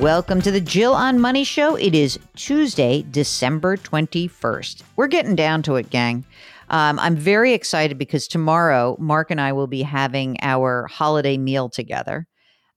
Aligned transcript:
Welcome 0.00 0.42
to 0.42 0.50
the 0.50 0.60
Jill 0.60 0.92
on 0.92 1.18
Money 1.20 1.42
Show. 1.42 1.74
It 1.74 1.94
is 1.94 2.18
Tuesday, 2.36 3.02
December 3.10 3.78
21st. 3.78 4.82
We're 4.94 5.06
getting 5.06 5.34
down 5.34 5.62
to 5.62 5.76
it, 5.76 5.88
gang. 5.88 6.26
Um, 6.68 6.98
I'm 6.98 7.16
very 7.16 7.54
excited 7.54 7.96
because 7.96 8.28
tomorrow, 8.28 8.98
Mark 9.00 9.30
and 9.30 9.40
I 9.40 9.54
will 9.54 9.66
be 9.66 9.80
having 9.80 10.36
our 10.42 10.86
holiday 10.88 11.38
meal 11.38 11.70
together. 11.70 12.28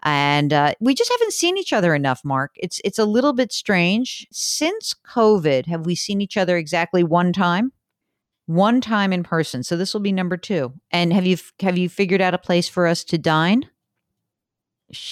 And 0.01 0.53
uh, 0.53 0.75
we 0.79 0.95
just 0.95 1.11
haven't 1.11 1.33
seen 1.33 1.57
each 1.57 1.73
other 1.73 1.93
enough, 1.93 2.21
Mark. 2.23 2.51
It's 2.55 2.79
it's 2.85 2.99
a 2.99 3.05
little 3.05 3.33
bit 3.33 3.51
strange. 3.51 4.25
Since 4.31 4.95
COVID, 5.05 5.65
have 5.65 5.85
we 5.85 5.95
seen 5.95 6.21
each 6.21 6.37
other 6.37 6.55
exactly 6.55 7.03
one 7.03 7.33
time? 7.33 7.73
One 8.45 8.79
time 8.79 9.11
in 9.11 9.23
person. 9.23 9.63
So 9.63 9.75
this 9.75 9.93
will 9.93 10.01
be 10.01 10.13
number 10.13 10.37
two. 10.37 10.73
And 10.89 11.11
have 11.11 11.25
you 11.25 11.35
have 11.59 11.77
you 11.77 11.89
figured 11.89 12.21
out 12.21 12.33
a 12.33 12.39
place 12.39 12.69
for 12.69 12.87
us 12.87 13.03
to 13.03 13.17
dine? 13.17 13.69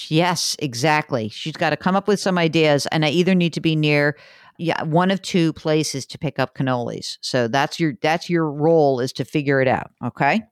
Yes, 0.08 0.56
exactly. 0.58 1.28
She's 1.28 1.56
got 1.56 1.70
to 1.70 1.76
come 1.76 1.94
up 1.94 2.08
with 2.08 2.18
some 2.20 2.38
ideas, 2.38 2.86
and 2.86 3.04
I 3.04 3.10
either 3.10 3.34
need 3.34 3.52
to 3.54 3.60
be 3.60 3.76
near 3.76 4.16
yeah 4.60 4.82
one 4.82 5.12
of 5.12 5.22
two 5.22 5.52
places 5.52 6.04
to 6.06 6.18
pick 6.18 6.38
up 6.38 6.54
cannolis. 6.56 7.18
So 7.20 7.46
that's 7.48 7.78
your 7.78 7.94
that's 8.02 8.28
your 8.28 8.50
role 8.50 9.00
is 9.00 9.12
to 9.14 9.24
figure 9.24 9.60
it 9.60 9.68
out. 9.68 9.90
Okay. 10.04 10.42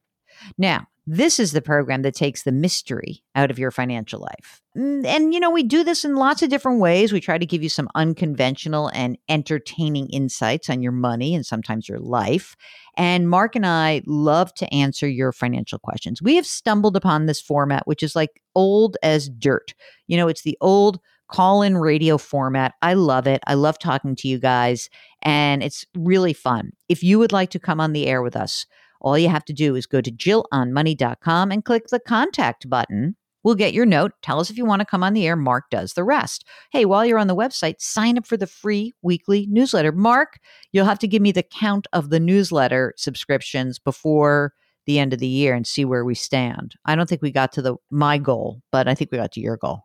Now 0.58 0.86
this 1.06 1.38
is 1.38 1.52
the 1.52 1.62
program 1.62 2.02
that 2.02 2.14
takes 2.14 2.42
the 2.42 2.52
mystery 2.52 3.22
out 3.36 3.50
of 3.50 3.58
your 3.58 3.70
financial 3.70 4.20
life. 4.20 4.60
And, 4.74 5.32
you 5.32 5.38
know, 5.38 5.50
we 5.50 5.62
do 5.62 5.84
this 5.84 6.04
in 6.04 6.16
lots 6.16 6.42
of 6.42 6.50
different 6.50 6.80
ways. 6.80 7.12
We 7.12 7.20
try 7.20 7.38
to 7.38 7.46
give 7.46 7.62
you 7.62 7.68
some 7.68 7.88
unconventional 7.94 8.88
and 8.88 9.16
entertaining 9.28 10.08
insights 10.10 10.68
on 10.68 10.82
your 10.82 10.92
money 10.92 11.34
and 11.34 11.46
sometimes 11.46 11.88
your 11.88 12.00
life. 12.00 12.56
And 12.96 13.28
Mark 13.30 13.54
and 13.54 13.64
I 13.64 14.02
love 14.06 14.52
to 14.54 14.74
answer 14.74 15.08
your 15.08 15.30
financial 15.30 15.78
questions. 15.78 16.20
We 16.20 16.34
have 16.36 16.46
stumbled 16.46 16.96
upon 16.96 17.26
this 17.26 17.40
format, 17.40 17.86
which 17.86 18.02
is 18.02 18.16
like 18.16 18.42
old 18.56 18.96
as 19.02 19.28
dirt. 19.28 19.74
You 20.08 20.16
know, 20.16 20.26
it's 20.26 20.42
the 20.42 20.58
old 20.60 20.98
call 21.28 21.62
in 21.62 21.76
radio 21.76 22.18
format. 22.18 22.74
I 22.82 22.94
love 22.94 23.26
it. 23.26 23.42
I 23.46 23.54
love 23.54 23.78
talking 23.78 24.16
to 24.16 24.28
you 24.28 24.38
guys, 24.38 24.88
and 25.22 25.62
it's 25.62 25.84
really 25.96 26.32
fun. 26.32 26.72
If 26.88 27.02
you 27.02 27.18
would 27.18 27.32
like 27.32 27.50
to 27.50 27.58
come 27.58 27.80
on 27.80 27.92
the 27.92 28.06
air 28.06 28.22
with 28.22 28.36
us, 28.36 28.66
all 29.00 29.18
you 29.18 29.28
have 29.28 29.44
to 29.46 29.52
do 29.52 29.74
is 29.74 29.86
go 29.86 30.00
to 30.00 30.10
jillonmoney.com 30.10 31.52
and 31.52 31.64
click 31.64 31.88
the 31.88 32.00
contact 32.00 32.68
button. 32.68 33.16
We'll 33.42 33.54
get 33.54 33.74
your 33.74 33.86
note. 33.86 34.10
Tell 34.22 34.40
us 34.40 34.50
if 34.50 34.58
you 34.58 34.64
want 34.64 34.80
to 34.80 34.86
come 34.86 35.04
on 35.04 35.12
the 35.12 35.24
air. 35.24 35.36
Mark 35.36 35.70
does 35.70 35.92
the 35.92 36.02
rest. 36.02 36.44
Hey, 36.72 36.84
while 36.84 37.06
you're 37.06 37.18
on 37.18 37.28
the 37.28 37.36
website, 37.36 37.76
sign 37.78 38.18
up 38.18 38.26
for 38.26 38.36
the 38.36 38.46
free 38.46 38.92
weekly 39.02 39.46
newsletter. 39.48 39.92
Mark, 39.92 40.40
you'll 40.72 40.84
have 40.84 40.98
to 40.98 41.06
give 41.06 41.22
me 41.22 41.30
the 41.30 41.44
count 41.44 41.86
of 41.92 42.10
the 42.10 42.18
newsletter 42.18 42.92
subscriptions 42.96 43.78
before 43.78 44.52
the 44.86 44.98
end 44.98 45.12
of 45.12 45.18
the 45.18 45.26
year 45.26 45.54
and 45.54 45.66
see 45.66 45.84
where 45.84 46.04
we 46.04 46.14
stand. 46.14 46.74
I 46.86 46.96
don't 46.96 47.08
think 47.08 47.22
we 47.22 47.30
got 47.30 47.52
to 47.52 47.62
the 47.62 47.76
my 47.90 48.18
goal, 48.18 48.62
but 48.72 48.88
I 48.88 48.94
think 48.94 49.12
we 49.12 49.18
got 49.18 49.32
to 49.32 49.40
your 49.40 49.56
goal. 49.56 49.82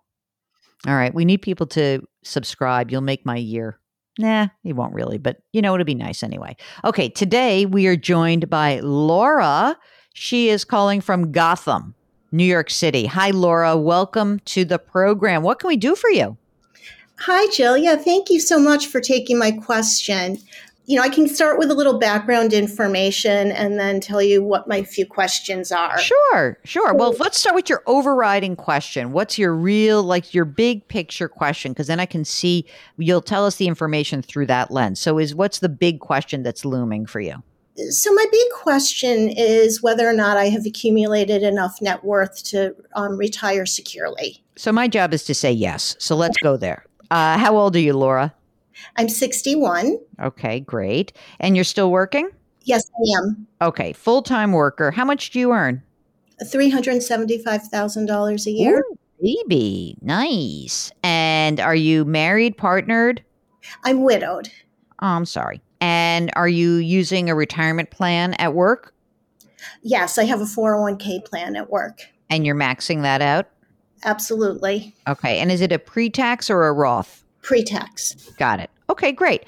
All 0.87 0.95
right, 0.95 1.13
we 1.13 1.25
need 1.25 1.43
people 1.43 1.67
to 1.67 2.01
subscribe. 2.23 2.89
You'll 2.89 3.01
make 3.01 3.25
my 3.25 3.35
year. 3.35 3.80
Nah, 4.21 4.49
he 4.61 4.71
won't 4.71 4.93
really, 4.93 5.17
but 5.17 5.37
you 5.51 5.61
know, 5.61 5.73
it'll 5.73 5.83
be 5.83 5.95
nice 5.95 6.21
anyway. 6.21 6.55
Okay, 6.85 7.09
today 7.09 7.65
we 7.65 7.87
are 7.87 7.95
joined 7.95 8.49
by 8.49 8.79
Laura. 8.81 9.75
She 10.13 10.49
is 10.49 10.63
calling 10.63 11.01
from 11.01 11.31
Gotham, 11.31 11.95
New 12.31 12.43
York 12.43 12.69
City. 12.69 13.07
Hi, 13.07 13.31
Laura. 13.31 13.75
Welcome 13.75 14.39
to 14.45 14.63
the 14.63 14.77
program. 14.77 15.41
What 15.41 15.59
can 15.59 15.69
we 15.69 15.77
do 15.77 15.95
for 15.95 16.11
you? 16.11 16.37
Hi, 17.21 17.47
Jill. 17.51 17.77
Yeah, 17.77 17.95
thank 17.95 18.29
you 18.29 18.39
so 18.39 18.59
much 18.59 18.87
for 18.87 19.01
taking 19.01 19.39
my 19.39 19.51
question 19.51 20.37
you 20.91 20.97
know, 20.97 21.03
I 21.03 21.09
can 21.09 21.29
start 21.29 21.57
with 21.57 21.71
a 21.71 21.73
little 21.73 21.97
background 21.97 22.51
information 22.51 23.53
and 23.53 23.79
then 23.79 24.01
tell 24.01 24.21
you 24.21 24.43
what 24.43 24.67
my 24.67 24.83
few 24.83 25.05
questions 25.05 25.71
are. 25.71 25.97
Sure, 25.97 26.57
sure. 26.65 26.93
Well, 26.93 27.15
let's 27.17 27.39
start 27.39 27.55
with 27.55 27.69
your 27.69 27.81
overriding 27.87 28.57
question. 28.57 29.13
What's 29.13 29.39
your 29.39 29.55
real, 29.55 30.03
like 30.03 30.33
your 30.33 30.43
big 30.43 30.85
picture 30.89 31.29
question? 31.29 31.71
Because 31.71 31.87
then 31.87 32.01
I 32.01 32.05
can 32.05 32.25
see 32.25 32.65
you'll 32.97 33.21
tell 33.21 33.45
us 33.45 33.55
the 33.55 33.69
information 33.69 34.21
through 34.21 34.47
that 34.47 34.69
lens. 34.69 34.99
So, 34.99 35.17
is 35.17 35.33
what's 35.33 35.59
the 35.59 35.69
big 35.69 36.01
question 36.01 36.43
that's 36.43 36.65
looming 36.65 37.05
for 37.05 37.21
you? 37.21 37.41
So, 37.89 38.13
my 38.13 38.25
big 38.29 38.51
question 38.51 39.29
is 39.29 39.81
whether 39.81 40.09
or 40.09 40.13
not 40.13 40.35
I 40.35 40.49
have 40.49 40.65
accumulated 40.65 41.41
enough 41.41 41.81
net 41.81 42.03
worth 42.03 42.43
to 42.47 42.75
um, 42.95 43.15
retire 43.15 43.65
securely. 43.65 44.43
So, 44.57 44.73
my 44.73 44.89
job 44.89 45.13
is 45.13 45.23
to 45.23 45.33
say 45.33 45.53
yes. 45.53 45.95
So, 45.99 46.17
let's 46.17 46.35
go 46.43 46.57
there. 46.57 46.85
Uh, 47.09 47.37
how 47.37 47.55
old 47.55 47.77
are 47.77 47.79
you, 47.79 47.93
Laura? 47.93 48.33
I'm 48.97 49.09
61. 49.09 49.97
Okay, 50.21 50.61
great. 50.61 51.13
And 51.39 51.55
you're 51.55 51.63
still 51.63 51.91
working? 51.91 52.29
Yes, 52.63 52.83
I 52.95 53.19
am. 53.19 53.47
Okay, 53.61 53.93
full 53.93 54.21
time 54.21 54.51
worker. 54.51 54.91
How 54.91 55.05
much 55.05 55.31
do 55.31 55.39
you 55.39 55.51
earn? 55.51 55.81
$375,000 56.43 58.45
a 58.45 58.51
year. 58.51 58.79
Ooh, 58.79 58.97
baby, 59.21 59.97
nice. 60.01 60.91
And 61.03 61.59
are 61.59 61.75
you 61.75 62.05
married, 62.05 62.57
partnered? 62.57 63.23
I'm 63.83 64.03
widowed. 64.03 64.49
Oh, 65.01 65.07
I'm 65.07 65.25
sorry. 65.25 65.61
And 65.79 66.31
are 66.35 66.47
you 66.47 66.75
using 66.75 67.29
a 67.29 67.35
retirement 67.35 67.91
plan 67.91 68.33
at 68.35 68.53
work? 68.53 68.93
Yes, 69.81 70.17
I 70.17 70.25
have 70.25 70.41
a 70.41 70.45
401k 70.45 71.25
plan 71.25 71.55
at 71.55 71.69
work. 71.69 72.01
And 72.29 72.45
you're 72.45 72.55
maxing 72.55 73.01
that 73.01 73.21
out? 73.21 73.47
Absolutely. 74.03 74.95
Okay. 75.07 75.39
And 75.39 75.51
is 75.51 75.61
it 75.61 75.71
a 75.71 75.79
pre 75.79 76.09
tax 76.09 76.49
or 76.49 76.67
a 76.67 76.73
Roth? 76.73 77.20
Pre-tax. 77.41 78.29
Got 78.37 78.59
it. 78.59 78.69
Okay, 78.89 79.11
great. 79.11 79.45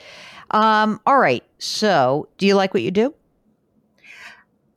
Um, 0.52 1.00
all 1.06 1.18
right. 1.18 1.44
So, 1.58 2.28
do 2.38 2.46
you 2.46 2.56
like 2.56 2.74
what 2.74 2.84
you 2.84 2.92
do? 2.92 3.14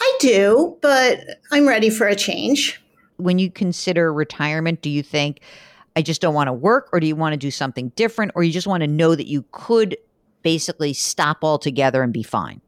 I 0.00 0.18
do, 0.20 0.76
but 0.82 1.20
I'm 1.50 1.66
ready 1.66 1.90
for 1.90 2.06
a 2.06 2.16
change. 2.16 2.80
When 3.16 3.38
you 3.38 3.50
consider 3.50 4.12
retirement, 4.12 4.82
do 4.82 4.90
you 4.90 5.02
think 5.02 5.40
I 5.96 6.02
just 6.02 6.20
don't 6.20 6.34
want 6.34 6.48
to 6.48 6.52
work, 6.52 6.88
or 6.92 7.00
do 7.00 7.06
you 7.06 7.16
want 7.16 7.32
to 7.32 7.38
do 7.38 7.50
something 7.50 7.88
different, 7.96 8.32
or 8.34 8.42
you 8.42 8.52
just 8.52 8.66
want 8.66 8.82
to 8.82 8.86
know 8.86 9.14
that 9.14 9.26
you 9.26 9.44
could 9.52 9.96
basically 10.42 10.92
stop 10.92 11.38
altogether 11.42 12.02
and 12.02 12.12
be 12.12 12.22
fine? 12.22 12.60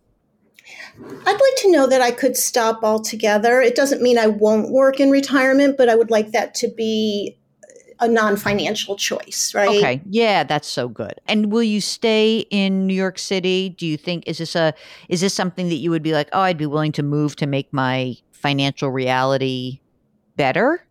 I'd 1.00 1.32
like 1.32 1.56
to 1.59 1.70
know 1.70 1.86
that 1.86 2.03
I 2.03 2.10
could 2.10 2.36
stop 2.36 2.82
altogether. 2.82 3.60
It 3.60 3.75
doesn't 3.75 4.03
mean 4.03 4.19
I 4.19 4.26
won't 4.26 4.70
work 4.70 5.00
in 5.00 5.10
retirement, 5.10 5.76
but 5.76 5.88
I 5.88 5.94
would 5.94 6.10
like 6.10 6.32
that 6.32 6.54
to 6.56 6.69
be 6.69 7.38
a 8.00 8.09
non-financial 8.09 8.97
choice, 8.97 9.53
right? 9.54 9.69
Okay. 9.69 10.00
Yeah, 10.09 10.44
that's 10.44 10.69
so 10.69 10.88
good. 10.88 11.14
And 11.26 11.53
will 11.53 11.62
you 11.62 11.81
stay 11.81 12.47
in 12.50 12.86
New 12.86 12.94
York 12.94 13.19
City? 13.19 13.70
Do 13.70 13.86
you 13.86 13.97
think 13.97 14.25
is 14.26 14.38
this 14.38 14.54
a 14.54 14.75
is 15.09 15.20
this 15.20 15.34
something 15.34 15.69
that 15.69 15.76
you 15.76 15.91
would 15.91 16.03
be 16.03 16.12
like, 16.12 16.28
"Oh, 16.32 16.41
I'd 16.41 16.59
be 16.59 16.66
willing 16.66 16.92
to 16.92 17.03
move 17.03 17.36
to 17.36 17.47
make 17.47 17.72
my 17.72 18.16
financial 18.32 18.91
reality 18.91 19.81
better?" 20.36 20.86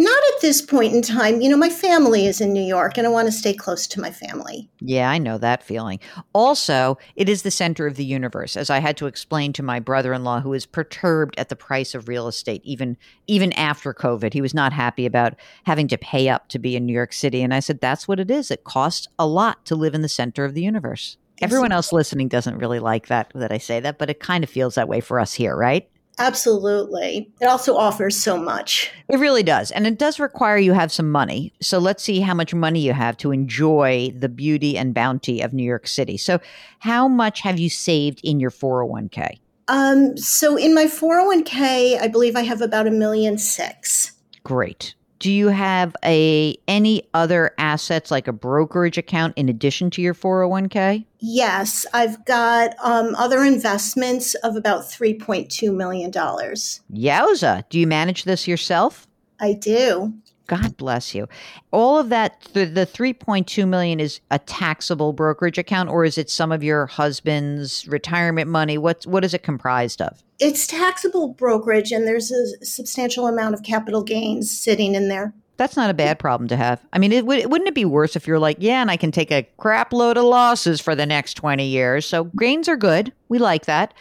Not 0.00 0.22
at 0.34 0.40
this 0.40 0.62
point 0.62 0.94
in 0.94 1.02
time. 1.02 1.42
You 1.42 1.50
know, 1.50 1.58
my 1.58 1.68
family 1.68 2.24
is 2.24 2.40
in 2.40 2.54
New 2.54 2.62
York 2.62 2.96
and 2.96 3.06
I 3.06 3.10
want 3.10 3.26
to 3.28 3.32
stay 3.32 3.52
close 3.52 3.86
to 3.88 4.00
my 4.00 4.10
family. 4.10 4.66
Yeah, 4.80 5.10
I 5.10 5.18
know 5.18 5.36
that 5.36 5.62
feeling. 5.62 6.00
Also, 6.32 6.96
it 7.16 7.28
is 7.28 7.42
the 7.42 7.50
center 7.50 7.86
of 7.86 7.96
the 7.96 8.04
universe, 8.04 8.56
as 8.56 8.70
I 8.70 8.78
had 8.78 8.96
to 8.96 9.06
explain 9.06 9.52
to 9.52 9.62
my 9.62 9.78
brother-in-law 9.78 10.40
who 10.40 10.54
is 10.54 10.64
perturbed 10.64 11.34
at 11.36 11.50
the 11.50 11.54
price 11.54 11.94
of 11.94 12.08
real 12.08 12.28
estate 12.28 12.62
even 12.64 12.96
even 13.26 13.52
after 13.52 13.92
COVID. 13.92 14.32
He 14.32 14.40
was 14.40 14.54
not 14.54 14.72
happy 14.72 15.04
about 15.04 15.34
having 15.64 15.86
to 15.88 15.98
pay 15.98 16.30
up 16.30 16.48
to 16.48 16.58
be 16.58 16.76
in 16.76 16.86
New 16.86 16.94
York 16.94 17.12
City 17.12 17.42
and 17.42 17.52
I 17.52 17.60
said 17.60 17.82
that's 17.82 18.08
what 18.08 18.18
it 18.18 18.30
is. 18.30 18.50
It 18.50 18.64
costs 18.64 19.06
a 19.18 19.26
lot 19.26 19.66
to 19.66 19.74
live 19.74 19.94
in 19.94 20.00
the 20.00 20.08
center 20.08 20.46
of 20.46 20.54
the 20.54 20.62
universe. 20.62 21.18
Everyone 21.42 21.72
else 21.72 21.92
listening 21.92 22.28
doesn't 22.28 22.56
really 22.56 22.78
like 22.78 23.08
that 23.08 23.32
that 23.34 23.52
I 23.52 23.58
say 23.58 23.80
that, 23.80 23.98
but 23.98 24.08
it 24.08 24.18
kind 24.18 24.44
of 24.44 24.48
feels 24.48 24.76
that 24.76 24.88
way 24.88 25.00
for 25.00 25.20
us 25.20 25.34
here, 25.34 25.54
right? 25.54 25.90
Absolutely. 26.20 27.32
It 27.40 27.46
also 27.46 27.76
offers 27.76 28.14
so 28.14 28.36
much. 28.36 28.92
It 29.08 29.18
really 29.18 29.42
does. 29.42 29.70
And 29.70 29.86
it 29.86 29.98
does 29.98 30.20
require 30.20 30.58
you 30.58 30.74
have 30.74 30.92
some 30.92 31.10
money. 31.10 31.52
So 31.62 31.78
let's 31.78 32.02
see 32.02 32.20
how 32.20 32.34
much 32.34 32.52
money 32.52 32.80
you 32.80 32.92
have 32.92 33.16
to 33.18 33.32
enjoy 33.32 34.12
the 34.14 34.28
beauty 34.28 34.76
and 34.76 34.92
bounty 34.92 35.40
of 35.40 35.54
New 35.54 35.64
York 35.64 35.86
City. 35.86 36.18
So, 36.18 36.38
how 36.80 37.08
much 37.08 37.40
have 37.40 37.58
you 37.58 37.70
saved 37.70 38.20
in 38.22 38.38
your 38.38 38.50
401k? 38.50 39.38
Um, 39.68 40.16
so 40.16 40.56
in 40.56 40.74
my 40.74 40.86
401k, 40.86 42.00
I 42.00 42.08
believe 42.08 42.36
I 42.36 42.42
have 42.42 42.60
about 42.60 42.86
a 42.86 42.90
million 42.90 43.38
six. 43.38 44.12
Great 44.42 44.94
do 45.20 45.32
you 45.32 45.48
have 45.48 45.94
a 46.04 46.56
any 46.66 47.08
other 47.14 47.52
assets 47.58 48.10
like 48.10 48.26
a 48.26 48.32
brokerage 48.32 48.98
account 48.98 49.32
in 49.36 49.48
addition 49.48 49.90
to 49.90 50.02
your 50.02 50.14
401k 50.14 51.04
yes 51.20 51.86
i've 51.94 52.24
got 52.24 52.74
um, 52.82 53.14
other 53.14 53.44
investments 53.44 54.34
of 54.36 54.56
about 54.56 54.82
3.2 54.82 55.74
million 55.74 56.10
dollars. 56.10 56.80
Yowza. 56.92 57.64
Do 57.68 57.78
you 57.78 57.86
manage 57.86 58.24
this 58.24 58.46
yourself? 58.48 59.06
I 59.40 59.54
do 59.54 60.12
God 60.50 60.76
bless 60.76 61.14
you. 61.14 61.28
All 61.70 61.96
of 61.96 62.08
that, 62.08 62.40
the, 62.54 62.64
the 62.64 62.84
3.2 62.84 63.68
million 63.68 64.00
is 64.00 64.18
a 64.32 64.40
taxable 64.40 65.12
brokerage 65.12 65.58
account, 65.58 65.88
or 65.88 66.04
is 66.04 66.18
it 66.18 66.28
some 66.28 66.50
of 66.50 66.64
your 66.64 66.86
husband's 66.86 67.86
retirement 67.86 68.50
money? 68.50 68.76
What, 68.76 69.06
what 69.06 69.24
is 69.24 69.32
it 69.32 69.44
comprised 69.44 70.02
of? 70.02 70.24
It's 70.40 70.66
taxable 70.66 71.28
brokerage, 71.28 71.92
and 71.92 72.04
there's 72.04 72.32
a 72.32 72.64
substantial 72.64 73.28
amount 73.28 73.54
of 73.54 73.62
capital 73.62 74.02
gains 74.02 74.50
sitting 74.50 74.96
in 74.96 75.08
there. 75.08 75.32
That's 75.56 75.76
not 75.76 75.88
a 75.88 75.94
bad 75.94 76.18
problem 76.18 76.48
to 76.48 76.56
have. 76.56 76.84
I 76.92 76.98
mean, 76.98 77.12
it, 77.12 77.26
wouldn't 77.26 77.68
it 77.68 77.74
be 77.74 77.84
worse 77.84 78.16
if 78.16 78.26
you're 78.26 78.40
like, 78.40 78.56
yeah, 78.58 78.80
and 78.80 78.90
I 78.90 78.96
can 78.96 79.12
take 79.12 79.30
a 79.30 79.46
crap 79.56 79.92
load 79.92 80.16
of 80.16 80.24
losses 80.24 80.80
for 80.80 80.96
the 80.96 81.06
next 81.06 81.34
20 81.34 81.64
years? 81.64 82.06
So 82.06 82.24
gains 82.24 82.68
are 82.68 82.76
good. 82.76 83.12
We 83.28 83.38
like 83.38 83.66
that. 83.66 83.94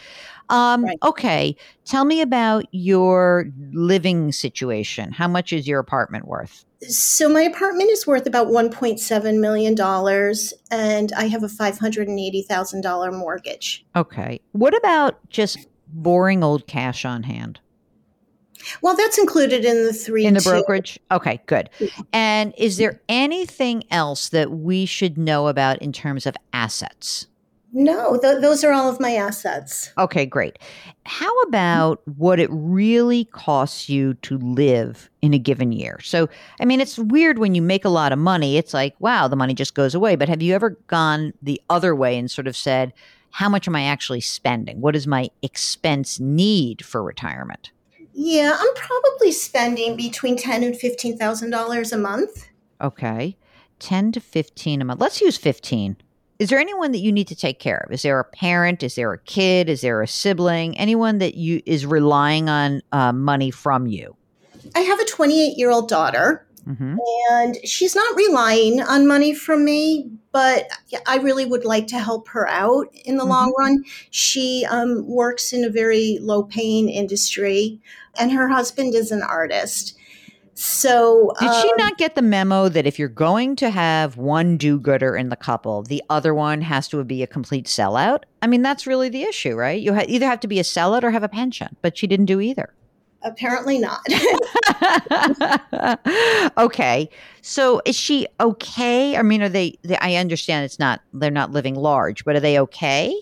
Um, 0.49 0.83
right. 0.83 0.97
Okay. 1.03 1.55
Tell 1.85 2.05
me 2.05 2.21
about 2.21 2.65
your 2.71 3.45
living 3.71 4.31
situation. 4.31 5.11
How 5.11 5.27
much 5.27 5.53
is 5.53 5.67
your 5.67 5.79
apartment 5.79 6.27
worth? 6.27 6.65
So, 6.87 7.27
my 7.27 7.41
apartment 7.41 7.89
is 7.91 8.07
worth 8.07 8.25
about 8.25 8.47
$1.7 8.47 9.39
million, 9.39 9.75
and 10.71 11.11
I 11.11 11.27
have 11.27 11.43
a 11.43 11.47
$580,000 11.47 13.13
mortgage. 13.17 13.85
Okay. 13.95 14.39
What 14.53 14.75
about 14.77 15.19
just 15.29 15.67
boring 15.87 16.43
old 16.43 16.67
cash 16.67 17.03
on 17.03 17.23
hand? 17.23 17.59
Well, 18.81 18.95
that's 18.95 19.17
included 19.17 19.65
in 19.65 19.85
the 19.85 19.93
three. 19.93 20.25
In 20.25 20.33
the 20.33 20.41
brokerage? 20.41 20.99
Okay, 21.11 21.41
good. 21.45 21.69
And 22.13 22.53
is 22.57 22.77
there 22.77 22.99
anything 23.09 23.83
else 23.91 24.29
that 24.29 24.51
we 24.51 24.85
should 24.85 25.17
know 25.17 25.47
about 25.47 25.81
in 25.81 25.91
terms 25.91 26.25
of 26.25 26.35
assets? 26.53 27.27
No, 27.71 28.17
th- 28.19 28.41
those 28.41 28.63
are 28.63 28.71
all 28.71 28.89
of 28.89 28.99
my 28.99 29.13
assets. 29.13 29.91
Okay, 29.97 30.25
great. 30.25 30.57
How 31.05 31.33
about 31.41 32.01
what 32.17 32.39
it 32.39 32.49
really 32.51 33.25
costs 33.25 33.89
you 33.89 34.15
to 34.15 34.37
live 34.39 35.09
in 35.21 35.33
a 35.33 35.39
given 35.39 35.71
year? 35.71 35.99
So, 36.01 36.29
I 36.59 36.65
mean, 36.65 36.81
it's 36.81 36.97
weird 36.97 37.37
when 37.37 37.53
you 37.53 37.61
make 37.61 37.85
a 37.85 37.89
lot 37.89 38.11
of 38.11 38.17
money, 38.17 38.57
it's 38.57 38.73
like, 38.73 38.95
wow, 38.99 39.27
the 39.27 39.35
money 39.35 39.53
just 39.53 39.75
goes 39.75 39.93
away. 39.93 40.15
But 40.15 40.29
have 40.29 40.41
you 40.41 40.55
ever 40.55 40.71
gone 40.87 41.33
the 41.41 41.61
other 41.69 41.95
way 41.95 42.17
and 42.17 42.29
sort 42.29 42.47
of 42.47 42.57
said, 42.57 42.91
how 43.31 43.49
much 43.49 43.67
am 43.67 43.75
I 43.75 43.83
actually 43.83 44.21
spending? 44.21 44.81
What 44.81 44.95
is 44.95 45.05
my 45.05 45.29
expense 45.43 46.19
need 46.19 46.83
for 46.83 47.03
retirement? 47.03 47.71
Yeah, 48.13 48.57
I'm 48.59 48.73
probably 48.75 49.31
spending 49.31 49.95
between 49.95 50.35
ten 50.35 50.63
and 50.63 50.75
fifteen 50.75 51.17
thousand 51.17 51.51
dollars 51.51 51.93
a 51.93 51.97
month. 51.97 52.47
Okay, 52.81 53.37
ten 53.77 54.11
to 54.11 54.19
fifteen 54.19 54.81
a 54.81 54.85
month. 54.85 54.99
Let's 54.99 55.21
use 55.21 55.37
fifteen. 55.37 55.95
Is 56.39 56.47
there 56.47 56.59
anyone 56.59 56.93
that 56.93 56.99
you 56.99 57.11
need 57.11 57.27
to 57.27 57.35
take 57.35 57.59
care 57.59 57.85
of? 57.85 57.91
Is 57.91 58.01
there 58.01 58.17
a 58.17 58.23
parent? 58.23 58.81
Is 58.81 58.95
there 58.95 59.11
a 59.11 59.19
kid? 59.19 59.67
Is 59.67 59.81
there 59.81 60.01
a 60.01 60.07
sibling? 60.07 60.77
Anyone 60.77 61.17
that 61.17 61.35
you 61.35 61.61
is 61.65 61.85
relying 61.85 62.47
on 62.47 62.81
uh, 62.93 63.11
money 63.11 63.51
from 63.51 63.87
you? 63.87 64.15
I 64.73 64.79
have 64.79 64.99
a 65.01 65.05
28 65.05 65.57
year 65.57 65.69
old 65.69 65.89
daughter, 65.89 66.47
mm-hmm. 66.65 66.95
and 67.31 67.57
she's 67.65 67.93
not 67.93 68.15
relying 68.15 68.81
on 68.81 69.05
money 69.05 69.33
from 69.33 69.65
me, 69.65 70.09
but 70.31 70.69
I 71.05 71.17
really 71.17 71.45
would 71.45 71.65
like 71.65 71.87
to 71.87 71.99
help 71.99 72.29
her 72.29 72.47
out 72.47 72.87
in 73.03 73.17
the 73.17 73.23
mm-hmm. 73.23 73.31
long 73.31 73.53
run. 73.59 73.83
She 74.09 74.65
um, 74.69 75.05
works 75.07 75.51
in 75.51 75.65
a 75.65 75.69
very 75.69 76.19
low 76.21 76.43
paying 76.43 76.87
industry, 76.87 77.81
and 78.17 78.31
her 78.31 78.47
husband 78.47 78.95
is 78.95 79.11
an 79.11 79.23
artist. 79.23 79.97
So, 80.61 81.31
did 81.39 81.47
um, 81.47 81.61
she 81.61 81.71
not 81.77 81.97
get 81.97 82.15
the 82.15 82.21
memo 82.21 82.67
that 82.67 82.85
if 82.85 82.99
you're 82.99 83.07
going 83.07 83.55
to 83.55 83.69
have 83.69 84.17
one 84.17 84.57
do 84.57 84.77
gooder 84.77 85.15
in 85.15 85.29
the 85.29 85.37
couple, 85.37 85.83
the 85.83 86.03
other 86.09 86.33
one 86.33 86.59
has 86.59 86.89
to 86.89 87.01
be 87.05 87.23
a 87.23 87.27
complete 87.27 87.65
sellout? 87.65 88.23
I 88.41 88.47
mean, 88.47 88.61
that's 88.61 88.85
really 88.85 89.07
the 89.07 89.23
issue, 89.23 89.55
right? 89.55 89.81
You 89.81 89.93
ha- 89.93 90.03
either 90.05 90.25
have 90.25 90.41
to 90.41 90.49
be 90.49 90.59
a 90.59 90.63
sellout 90.63 91.03
or 91.03 91.11
have 91.11 91.23
a 91.23 91.29
pension, 91.29 91.77
but 91.81 91.97
she 91.97 92.07
didn't 92.07 92.25
do 92.25 92.41
either. 92.41 92.73
Apparently 93.21 93.79
not. 93.79 94.01
okay. 96.57 97.09
So 97.41 97.81
is 97.85 97.95
she 97.95 98.27
okay? 98.41 99.15
I 99.15 99.21
mean, 99.21 99.41
are 99.41 99.47
they, 99.47 99.79
they, 99.83 99.95
I 99.99 100.15
understand 100.15 100.65
it's 100.65 100.77
not, 100.77 100.99
they're 101.13 101.31
not 101.31 101.51
living 101.51 101.75
large, 101.75 102.25
but 102.25 102.35
are 102.35 102.41
they 102.41 102.59
okay? 102.59 103.15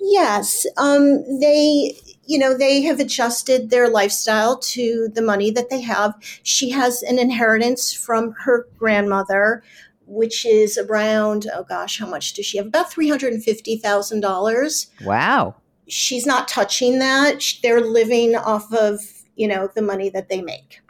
Yes. 0.00 0.66
Um, 0.76 1.22
they, 1.40 1.96
you 2.26 2.38
know, 2.38 2.56
they 2.56 2.82
have 2.82 3.00
adjusted 3.00 3.70
their 3.70 3.88
lifestyle 3.88 4.58
to 4.58 5.08
the 5.14 5.22
money 5.22 5.50
that 5.50 5.70
they 5.70 5.80
have. 5.80 6.14
She 6.42 6.70
has 6.70 7.02
an 7.02 7.18
inheritance 7.18 7.92
from 7.92 8.32
her 8.44 8.66
grandmother, 8.78 9.62
which 10.06 10.46
is 10.46 10.78
around, 10.78 11.46
oh 11.54 11.64
gosh, 11.64 11.98
how 11.98 12.06
much 12.06 12.34
does 12.34 12.46
she 12.46 12.58
have? 12.58 12.66
About 12.66 12.90
$350,000. 12.90 14.86
Wow. 15.04 15.54
She's 15.86 16.26
not 16.26 16.48
touching 16.48 16.98
that. 16.98 17.42
They're 17.62 17.80
living 17.80 18.36
off 18.36 18.72
of, 18.72 19.00
you 19.36 19.48
know, 19.48 19.68
the 19.74 19.82
money 19.82 20.08
that 20.10 20.28
they 20.28 20.40
make. 20.40 20.80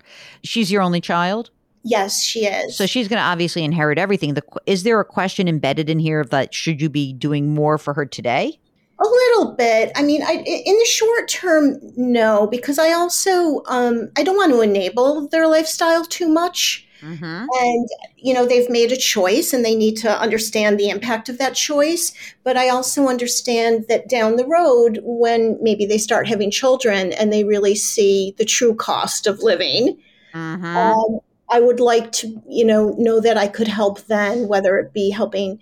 She's 0.42 0.70
your 0.70 0.82
only 0.82 1.00
child? 1.00 1.50
Yes, 1.84 2.22
she 2.22 2.46
is. 2.46 2.76
So 2.76 2.86
she's 2.86 3.08
going 3.08 3.18
to 3.18 3.24
obviously 3.24 3.62
inherit 3.62 3.98
everything. 3.98 4.34
The, 4.34 4.42
is 4.66 4.84
there 4.84 5.00
a 5.00 5.04
question 5.04 5.48
embedded 5.48 5.90
in 5.90 5.98
here 5.98 6.20
of 6.20 6.30
that 6.30 6.54
should 6.54 6.80
you 6.80 6.88
be 6.88 7.12
doing 7.12 7.52
more 7.52 7.76
for 7.76 7.92
her 7.92 8.06
today? 8.06 8.58
A 8.96 9.04
little 9.04 9.54
bit. 9.54 9.90
I 9.96 10.02
mean, 10.02 10.22
I, 10.22 10.34
in 10.34 10.78
the 10.78 10.86
short 10.88 11.28
term, 11.28 11.80
no, 11.96 12.46
because 12.46 12.78
I 12.78 12.92
also 12.92 13.62
um, 13.66 14.10
I 14.16 14.22
don't 14.22 14.36
want 14.36 14.52
to 14.52 14.60
enable 14.60 15.26
their 15.28 15.48
lifestyle 15.48 16.04
too 16.04 16.28
much. 16.28 16.86
Mm-hmm. 17.02 17.46
And 17.60 17.88
you 18.16 18.32
know 18.32 18.46
they've 18.46 18.70
made 18.70 18.92
a 18.92 18.96
choice, 18.96 19.52
and 19.52 19.64
they 19.64 19.74
need 19.74 19.96
to 19.96 20.20
understand 20.20 20.78
the 20.78 20.88
impact 20.88 21.28
of 21.28 21.38
that 21.38 21.54
choice. 21.54 22.14
But 22.44 22.56
I 22.56 22.68
also 22.68 23.08
understand 23.08 23.86
that 23.88 24.08
down 24.08 24.36
the 24.36 24.46
road, 24.46 25.00
when 25.02 25.58
maybe 25.60 25.86
they 25.86 25.98
start 25.98 26.28
having 26.28 26.52
children 26.52 27.12
and 27.14 27.32
they 27.32 27.42
really 27.42 27.74
see 27.74 28.34
the 28.38 28.44
true 28.44 28.76
cost 28.76 29.26
of 29.26 29.42
living, 29.42 29.98
mm-hmm. 30.32 30.64
um, 30.64 31.18
I 31.50 31.60
would 31.60 31.80
like 31.80 32.12
to, 32.12 32.42
you 32.48 32.64
know, 32.64 32.94
know 32.96 33.20
that 33.20 33.36
I 33.36 33.48
could 33.48 33.68
help 33.68 34.00
then, 34.06 34.48
whether 34.48 34.78
it 34.78 34.92
be 34.92 35.10
helping 35.10 35.60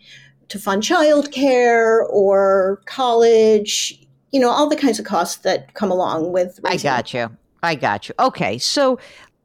to 0.48 0.58
fund 0.58 0.82
childcare 0.82 2.06
or 2.10 2.80
college, 2.86 4.06
you 4.32 4.40
know, 4.40 4.50
all 4.50 4.68
the 4.68 4.76
kinds 4.76 4.98
of 4.98 5.04
costs 5.04 5.36
that 5.38 5.74
come 5.74 5.90
along 5.90 6.32
with. 6.32 6.60
Raising. 6.62 6.90
I 6.90 6.96
got 6.96 7.14
you. 7.14 7.36
I 7.62 7.74
got 7.74 8.08
you. 8.08 8.14
Okay. 8.18 8.58
So 8.58 8.98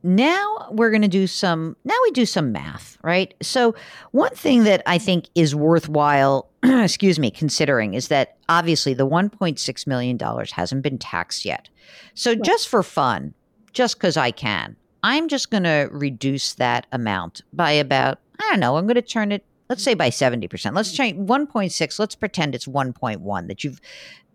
now 0.03 0.67
we're 0.71 0.89
going 0.89 1.01
to 1.01 1.07
do 1.07 1.27
some, 1.27 1.75
now 1.83 1.95
we 2.03 2.11
do 2.11 2.25
some 2.25 2.51
math, 2.51 2.97
right? 3.03 3.33
So, 3.41 3.75
one 4.11 4.33
thing 4.33 4.63
that 4.63 4.83
I 4.85 4.97
think 4.97 5.27
is 5.35 5.55
worthwhile, 5.55 6.49
excuse 6.63 7.19
me, 7.19 7.31
considering 7.31 7.93
is 7.93 8.07
that 8.07 8.37
obviously 8.47 8.93
the 8.93 9.07
$1.6 9.07 9.87
million 9.87 10.19
hasn't 10.51 10.81
been 10.81 10.97
taxed 10.97 11.45
yet. 11.45 11.69
So, 12.13 12.31
right. 12.31 12.41
just 12.43 12.67
for 12.67 12.83
fun, 12.83 13.33
just 13.73 13.97
because 13.97 14.17
I 14.17 14.31
can, 14.31 14.75
I'm 15.03 15.27
just 15.27 15.51
going 15.51 15.63
to 15.63 15.89
reduce 15.91 16.53
that 16.53 16.87
amount 16.91 17.41
by 17.53 17.71
about, 17.71 18.19
I 18.39 18.49
don't 18.49 18.59
know, 18.59 18.77
I'm 18.77 18.85
going 18.85 18.95
to 18.95 19.01
turn 19.01 19.31
it 19.31 19.43
let's 19.69 19.83
say 19.83 19.93
by 19.93 20.09
70%. 20.09 20.75
Let's 20.75 20.91
change 20.91 21.17
1.6. 21.17 21.99
Let's 21.99 22.15
pretend 22.15 22.55
it's 22.55 22.67
1.1 22.67 23.47
that 23.47 23.63
you've 23.63 23.81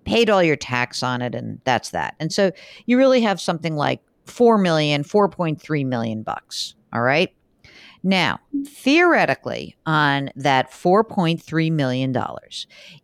paid 0.04 0.30
all 0.30 0.42
your 0.42 0.56
tax 0.56 1.02
on 1.02 1.22
it 1.22 1.34
and 1.34 1.60
that's 1.64 1.90
that. 1.90 2.14
And 2.18 2.32
so 2.32 2.52
you 2.86 2.98
really 2.98 3.20
have 3.20 3.40
something 3.40 3.76
like 3.76 4.00
4 4.26 4.58
million, 4.58 5.04
4.3 5.04 5.86
million 5.86 6.22
bucks. 6.22 6.74
All 6.92 7.02
right. 7.02 7.32
Now, 8.04 8.40
theoretically, 8.66 9.76
on 9.86 10.30
that 10.34 10.72
$4.3 10.72 11.70
million, 11.70 12.16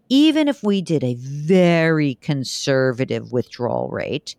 even 0.09 0.49
if 0.49 0.63
we 0.65 0.83
did 0.83 1.05
a 1.05 1.15
very 1.15 2.17
conservative 2.17 3.31
withdrawal 3.31 3.89
rate, 3.91 4.35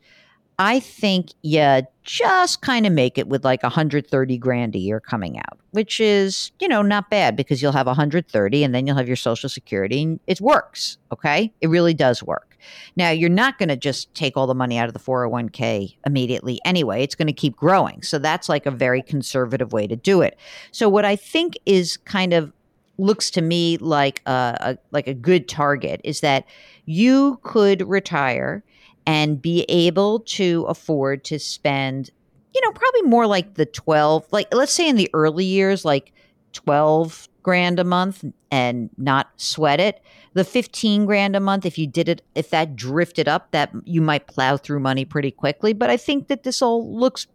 I 0.60 0.82
think 0.82 1.30
you 1.42 1.84
just 2.04 2.62
kind 2.62 2.86
of 2.86 2.92
make 2.92 3.18
it 3.18 3.30
with 3.30 3.46
like 3.46 3.64
130 3.64 4.38
grand 4.38 4.76
a 4.76 4.78
year 4.78 5.00
coming 5.00 5.40
out, 5.40 5.58
which 5.72 6.02
is, 6.02 6.52
you 6.60 6.68
know, 6.68 6.82
not 6.82 7.10
bad 7.10 7.38
because 7.38 7.62
you'll 7.62 7.72
have 7.72 7.88
130 7.88 8.64
and 8.66 8.76
then 8.76 8.86
you'll 8.86 8.98
have 8.98 9.08
your 9.08 9.16
social 9.16 9.48
security 9.48 10.04
and 10.04 10.20
it 10.28 10.42
works. 10.42 10.98
Okay. 11.14 11.54
It 11.62 11.70
really 11.70 11.94
does 11.94 12.22
work. 12.22 12.58
Now, 12.98 13.10
you're 13.10 13.30
not 13.30 13.58
going 13.58 13.70
to 13.70 13.78
just 13.78 14.14
take 14.14 14.36
all 14.36 14.48
the 14.48 14.54
money 14.54 14.78
out 14.78 14.90
of 14.90 14.94
the 14.94 15.00
401k 15.00 15.96
immediately 16.06 16.60
anyway. 16.66 17.04
It's 17.04 17.16
going 17.16 17.28
to 17.28 17.34
keep 17.34 17.56
growing. 17.56 18.02
So 18.02 18.20
that's 18.20 18.50
like 18.50 18.66
a 18.66 18.72
very 18.72 19.02
conservative 19.02 19.72
way 19.72 19.88
to 19.88 19.96
do 19.96 20.22
it. 20.22 20.38
So 20.72 20.90
what 20.90 21.06
I 21.06 21.16
think 21.16 21.58
is 21.66 21.96
kind 21.96 22.34
of 22.34 22.52
looks 22.98 23.32
to 23.32 23.42
me 23.42 23.78
like 23.78 24.22
a, 24.26 24.58
a 24.60 24.78
like 24.92 25.08
a 25.08 25.14
good 25.14 25.48
target 25.48 26.02
is 26.04 26.20
that 26.20 26.46
you 26.84 27.40
could 27.44 27.88
retire 27.88 28.62
and 29.10 29.42
be 29.42 29.66
able 29.70 30.20
to 30.20 30.66
afford 30.70 31.24
to 31.24 31.40
spend, 31.40 32.12
you 32.54 32.62
know, 32.62 32.72
probably 32.72 33.02
more 33.02 33.26
like 33.26 33.56
the 33.56 33.66
12, 33.66 34.28
like 34.32 34.54
let's 34.54 34.72
say 34.72 34.88
in 34.88 34.98
the 34.98 35.10
early 35.14 35.46
years, 35.46 35.84
like 35.84 36.14
12 36.54 37.28
grand 37.42 37.80
a 37.80 37.84
month 37.84 38.24
and 38.52 38.92
not 39.00 39.32
sweat 39.36 39.80
it. 39.80 40.00
The 40.34 40.44
15 40.44 41.08
grand 41.08 41.36
a 41.36 41.40
month, 41.40 41.66
if 41.66 41.76
you 41.80 41.88
did 41.88 42.08
it, 42.08 42.22
if 42.36 42.52
that 42.52 42.76
drifted 42.76 43.28
up, 43.28 43.50
that 43.50 43.72
you 43.84 44.00
might 44.00 44.28
plow 44.28 44.58
through 44.58 44.80
money 44.80 45.06
pretty 45.06 45.32
quickly. 45.32 45.74
But 45.74 45.90
I 45.90 45.98
think 45.98 46.28
that 46.28 46.44
this 46.44 46.62
all 46.62 46.96
looks 46.96 47.26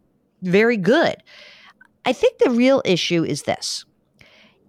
very 0.43 0.77
good. 0.77 1.17
I 2.05 2.13
think 2.13 2.37
the 2.37 2.51
real 2.51 2.81
issue 2.85 3.25
is 3.25 3.43
this. 3.43 3.83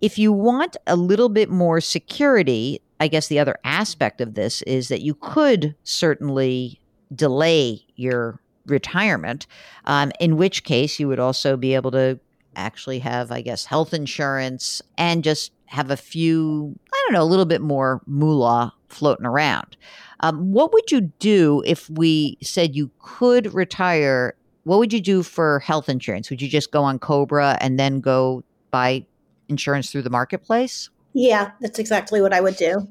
If 0.01 0.19
you 0.19 0.33
want 0.33 0.77
a 0.89 0.97
little 0.97 1.29
bit 1.29 1.51
more 1.51 1.81
security, 1.81 2.81
I 2.99 3.07
guess 3.07 3.29
the 3.29 3.39
other 3.39 3.59
aspect 3.63 4.21
of 4.21 4.35
this 4.35 4.63
is 4.63 4.89
that 4.89 5.03
you 5.03 5.15
could 5.15 5.77
certainly 5.85 6.81
delay 7.15 7.85
your 7.97 8.41
retirement, 8.67 9.47
um, 9.85 10.13
in 10.21 10.37
which 10.37 10.65
case 10.65 10.99
you 10.99 11.09
would 11.09 11.21
also 11.21 11.57
be 11.57 11.75
able 11.75 11.91
to 11.93 12.19
actually 12.57 12.99
have, 13.01 13.31
I 13.31 13.43
guess, 13.43 13.65
health 13.65 13.95
insurance 13.95 14.83
and 14.99 15.23
just 15.23 15.53
have 15.67 15.91
a 15.91 15.97
few, 15.97 16.79
I 16.93 17.03
don't 17.05 17.13
know, 17.15 17.23
a 17.23 17.25
little 17.25 17.45
bit 17.45 17.61
more 17.61 18.01
moolah 18.07 18.73
floating 18.89 19.27
around. 19.27 19.77
Um, 20.21 20.53
what 20.53 20.73
would 20.73 20.91
you 20.91 21.03
do 21.19 21.63
if 21.67 21.91
we 21.91 22.39
said 22.43 22.75
you 22.75 22.91
could 23.01 23.53
retire? 23.53 24.35
What 24.65 24.79
would 24.79 24.93
you 24.93 25.01
do 25.01 25.23
for 25.23 25.61
health 25.61 25.89
insurance? 25.89 26.31
Would 26.31 26.41
you 26.41 26.49
just 26.49 26.71
go 26.71 26.83
on 26.83 26.99
Cobra 26.99 27.59
and 27.61 27.79
then 27.79 28.01
go 28.01 28.43
buy 28.71 29.05
insurance 29.49 29.91
through 29.91 30.03
the 30.03 30.11
marketplace? 30.11 30.89
Yeah, 31.13 31.53
that's 31.61 31.79
exactly 31.79 32.21
what 32.21 32.33
I 32.33 32.41
would 32.41 32.57
do. 32.57 32.89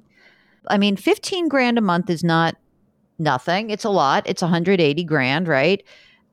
I 0.67 0.77
mean, 0.77 0.95
15 0.95 1.47
grand 1.47 1.77
a 1.77 1.81
month 1.81 2.09
is 2.09 2.23
not 2.23 2.55
nothing. 3.17 3.69
It's 3.69 3.83
a 3.83 3.89
lot. 3.89 4.23
It's 4.27 4.41
180 4.41 5.03
grand, 5.03 5.47
right? 5.47 5.83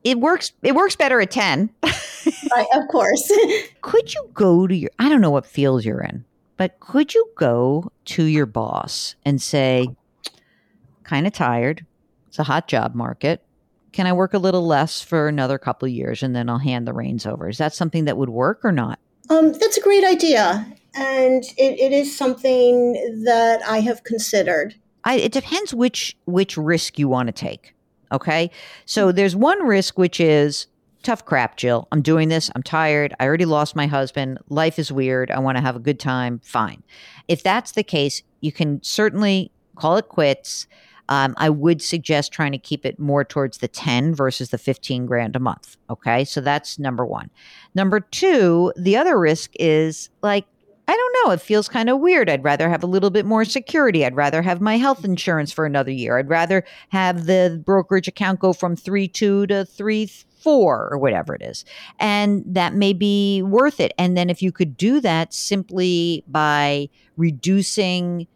It 0.03 0.19
works 0.19 0.51
it 0.61 0.75
works 0.75 0.95
better 0.95 1.21
at 1.21 1.31
10. 1.31 1.69
right, 1.83 2.67
of 2.75 2.87
course. 2.89 3.31
could 3.81 4.13
you 4.13 4.29
go 4.33 4.67
to 4.67 4.75
your 4.75 4.91
I 4.99 5.09
don't 5.09 5.21
know 5.21 5.31
what 5.31 5.45
fields 5.45 5.85
you're 5.85 6.01
in, 6.01 6.25
but 6.57 6.79
could 6.79 7.13
you 7.13 7.25
go 7.37 7.91
to 8.05 8.23
your 8.23 8.45
boss 8.45 9.15
and 9.25 9.41
say, 9.41 9.87
kind 11.03 11.27
of 11.27 11.33
tired. 11.33 11.85
It's 12.27 12.39
a 12.39 12.43
hot 12.43 12.67
job 12.67 12.95
market. 12.95 13.43
Can 13.91 14.07
I 14.07 14.13
work 14.13 14.33
a 14.33 14.39
little 14.39 14.65
less 14.65 15.01
for 15.01 15.27
another 15.27 15.59
couple 15.59 15.85
of 15.85 15.93
years 15.93 16.23
and 16.23 16.35
then 16.35 16.49
I'll 16.49 16.57
hand 16.57 16.87
the 16.87 16.93
reins 16.93 17.25
over? 17.25 17.47
Is 17.47 17.59
that 17.59 17.73
something 17.73 18.05
that 18.05 18.17
would 18.17 18.29
work 18.29 18.61
or 18.63 18.71
not? 18.71 18.99
Um, 19.29 19.53
that's 19.53 19.77
a 19.77 19.81
great 19.81 20.03
idea. 20.03 20.65
And 20.95 21.43
it, 21.57 21.79
it 21.79 21.91
is 21.91 22.15
something 22.15 23.23
that 23.25 23.61
I 23.67 23.81
have 23.81 24.03
considered. 24.03 24.75
I, 25.05 25.15
it 25.15 25.31
depends 25.31 25.73
which 25.73 26.15
which 26.25 26.57
risk 26.57 26.97
you 26.97 27.07
want 27.07 27.27
to 27.27 27.33
take. 27.33 27.73
Okay, 28.11 28.51
so 28.85 29.11
there's 29.11 29.35
one 29.35 29.65
risk 29.65 29.97
which 29.97 30.19
is 30.19 30.67
tough 31.03 31.25
crap, 31.25 31.57
Jill. 31.57 31.87
I'm 31.91 32.01
doing 32.01 32.29
this. 32.29 32.49
I'm 32.55 32.63
tired. 32.63 33.13
I 33.19 33.25
already 33.25 33.45
lost 33.45 33.75
my 33.75 33.87
husband. 33.87 34.39
Life 34.49 34.79
is 34.79 34.91
weird. 34.91 35.29
I 35.29 35.39
want 35.39 35.57
to 35.57 35.61
have 35.61 35.75
a 35.75 35.79
good 35.79 35.99
time. 35.99 36.39
Fine. 36.43 36.83
If 37.27 37.43
that's 37.43 37.73
the 37.73 37.83
case, 37.83 38.23
you 38.41 38.51
can 38.51 38.81
certainly 38.81 39.51
call 39.75 39.97
it 39.97 40.07
quits. 40.07 40.67
Um, 41.09 41.33
I 41.37 41.49
would 41.49 41.81
suggest 41.81 42.31
trying 42.31 42.53
to 42.53 42.57
keep 42.57 42.85
it 42.85 42.97
more 42.97 43.25
towards 43.25 43.57
the 43.57 43.67
10 43.67 44.15
versus 44.15 44.49
the 44.49 44.57
15 44.57 45.05
grand 45.05 45.35
a 45.35 45.39
month. 45.39 45.75
Okay. 45.89 46.23
So 46.23 46.39
that's 46.39 46.79
number 46.79 47.05
one. 47.05 47.29
Number 47.75 47.99
two, 47.99 48.71
the 48.77 48.95
other 48.95 49.19
risk 49.19 49.51
is 49.59 50.09
like, 50.21 50.45
I 50.87 50.95
don't 50.95 51.15
know. 51.23 51.31
It 51.31 51.41
feels 51.41 51.69
kind 51.69 51.89
of 51.89 51.99
weird. 51.99 52.29
I'd 52.29 52.43
rather 52.43 52.69
have 52.69 52.83
a 52.83 52.87
little 52.87 53.09
bit 53.09 53.25
more 53.25 53.45
security. 53.45 54.05
I'd 54.05 54.15
rather 54.15 54.41
have 54.41 54.59
my 54.59 54.77
health 54.77 54.99
mm-hmm. 54.99 55.11
insurance 55.11 55.51
for 55.51 55.65
another 55.65 55.91
year. 55.91 56.17
I'd 56.17 56.29
rather 56.29 56.65
have 56.89 57.25
the 57.25 57.61
brokerage 57.65 58.07
account 58.07 58.39
go 58.39 58.53
from 58.53 58.75
three 58.75 59.07
two 59.07 59.47
to 59.47 59.65
three 59.65 60.09
four 60.43 60.89
or 60.91 60.97
whatever 60.97 61.33
it 61.33 61.41
is. 61.41 61.63
And 61.99 62.43
that 62.45 62.73
may 62.73 62.91
be 62.91 63.41
worth 63.41 63.79
it. 63.79 63.93
And 63.97 64.17
then 64.17 64.29
if 64.29 64.41
you 64.41 64.51
could 64.51 64.75
do 64.75 64.99
that 64.99 65.33
simply 65.33 66.23
by 66.27 66.89
reducing 67.15 68.27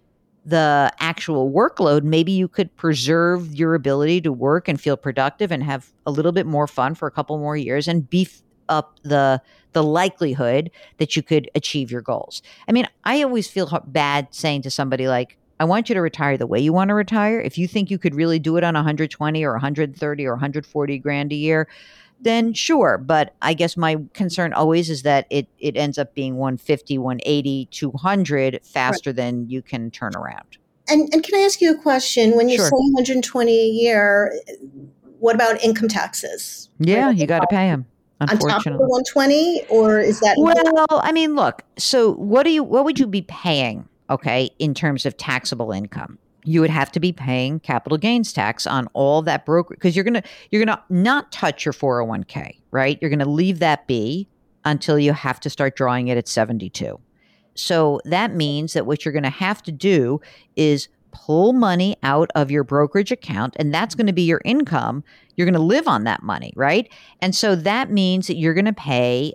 the 0.46 0.94
actual 1.00 1.52
workload, 1.52 2.04
maybe 2.04 2.32
you 2.32 2.48
could 2.48 2.74
preserve 2.78 3.54
your 3.54 3.76
ability 3.76 4.22
to 4.22 4.32
work 4.32 4.70
and 4.70 4.80
feel 4.80 4.96
productive 4.96 5.52
and 5.52 5.62
have 5.62 5.92
a 6.06 6.12
little 6.12 6.32
bit 6.32 6.46
more 6.46 6.68
fun 6.68 6.96
for 6.96 7.06
a 7.06 7.12
couple 7.12 7.38
more 7.38 7.58
years 7.58 7.90
and 7.90 8.10
beef 8.10 8.42
up 8.70 9.00
the 9.04 9.42
the 9.74 9.84
likelihood 9.84 10.72
that 10.98 11.16
you 11.16 11.22
could 11.22 11.50
achieve 11.54 11.92
your 11.92 12.02
goals. 12.02 12.42
I 12.68 12.72
mean, 12.72 12.88
I 13.04 13.22
always 13.22 13.48
feel 13.48 13.84
bad 13.86 14.28
saying 14.32 14.64
to 14.64 14.72
somebody 14.72 15.08
like, 15.08 15.38
I 15.60 15.66
want 15.66 15.90
you 15.90 15.96
to 15.96 16.02
retire 16.02 16.38
the 16.38 16.48
way 16.48 16.60
you 16.60 16.74
want 16.74 16.90
to 16.90 16.96
retire. 16.96 17.40
If 17.40 17.58
you 17.58 17.68
think 17.68 17.92
you 17.92 18.00
could 18.00 18.16
really 18.16 18.40
do 18.40 18.58
it 18.58 18.64
on 18.64 18.74
120 18.74 19.44
or 19.44 19.52
130 19.52 20.26
or 20.26 20.32
140 20.32 20.98
grand 21.00 21.32
a 21.32 21.36
year, 21.36 21.68
then 22.22 22.54
sure. 22.54 22.98
But 22.98 23.36
I 23.42 23.54
guess 23.54 23.78
my 23.78 23.98
concern 24.14 24.54
always 24.54 24.90
is 24.90 25.04
that 25.04 25.28
it, 25.30 25.48
it 25.60 25.76
ends 25.78 25.98
up 25.98 26.14
being 26.14 26.38
150, 26.38 26.98
180, 26.98 27.68
200 27.72 28.60
faster 28.64 29.10
right. 29.10 29.16
than 29.16 29.50
you 29.50 29.62
can 29.62 29.92
turn 29.92 30.16
around. 30.16 30.58
And, 30.90 31.14
and 31.14 31.24
can 31.24 31.36
I 31.36 31.44
ask 31.44 31.60
you 31.62 31.72
a 31.72 31.78
question? 31.78 32.36
When 32.36 32.50
you 32.50 32.58
sure. 32.58 32.66
say 32.66 32.76
120 32.76 33.52
a 33.52 33.66
year, 33.66 34.34
what 35.20 35.36
about 35.36 35.62
income 35.64 35.88
taxes? 35.88 36.70
Yeah, 36.80 37.10
you 37.10 37.28
got 37.28 37.40
to 37.40 37.48
pay 37.48 37.68
them. 37.68 37.86
On 38.20 38.28
top 38.28 38.66
of 38.66 38.74
the 38.74 38.78
120 38.80 39.68
or 39.70 40.00
is 40.00 40.20
that 40.22 40.36
Well, 40.38 40.88
I 40.90 41.12
mean, 41.12 41.36
look. 41.36 41.64
So 41.78 42.14
what 42.14 42.44
do 42.44 42.50
you 42.50 42.64
what 42.64 42.84
would 42.84 43.00
you 43.00 43.06
be 43.06 43.22
paying, 43.22 43.88
okay, 44.10 44.50
in 44.58 44.74
terms 44.74 45.06
of 45.06 45.18
taxable 45.18 45.72
income? 45.72 46.18
you 46.48 46.62
would 46.62 46.70
have 46.70 46.90
to 46.94 47.00
be 47.02 47.12
paying 47.12 47.60
capital 47.60 47.98
gains 47.98 48.32
tax 48.32 48.66
on 48.66 48.88
all 48.94 49.22
that 49.22 49.46
broker 49.46 49.76
because 49.76 49.98
you're 49.98 50.06
gonna 50.06 50.24
you're 50.50 50.64
gonna 50.64 50.82
not 50.90 51.30
touch 51.32 51.66
your 51.66 51.74
401k, 51.74 52.62
right? 52.72 52.98
You're 53.02 53.10
gonna 53.10 53.26
leave 53.26 53.60
that 53.60 53.86
be 53.86 54.30
until 54.64 54.98
you 54.98 55.12
have 55.12 55.42
to 55.42 55.50
start 55.50 55.76
drawing 55.76 56.08
it 56.08 56.18
at 56.18 56.28
72. 56.28 56.98
So 57.56 58.00
that 58.06 58.34
means 58.34 58.74
that 58.74 58.86
what 58.86 59.04
you're 59.04 59.14
gonna 59.14 59.30
have 59.30 59.62
to 59.64 59.74
do 59.74 60.22
is 60.56 60.88
pull 61.26 61.54
money 61.54 61.96
out 62.04 62.30
of 62.36 62.52
your 62.52 62.64
brokerage 62.64 63.12
account 63.12 63.56
and 63.60 63.74
that's 63.74 63.96
going 63.96 64.08
to 64.08 64.14
be 64.14 64.24
your 64.24 64.42
income 64.46 65.04
you're 65.36 65.46
going 65.46 65.54
to 65.54 65.60
live 65.60 65.88
on 65.88 66.04
that 66.04 66.22
money 66.22 66.54
right 66.56 66.92
and 67.22 67.36
so 67.36 67.56
that 67.56 67.92
means 67.92 68.28
that 68.28 68.38
you're 68.38 68.54
going 68.54 68.66
to 68.66 68.74
pay 68.74 69.34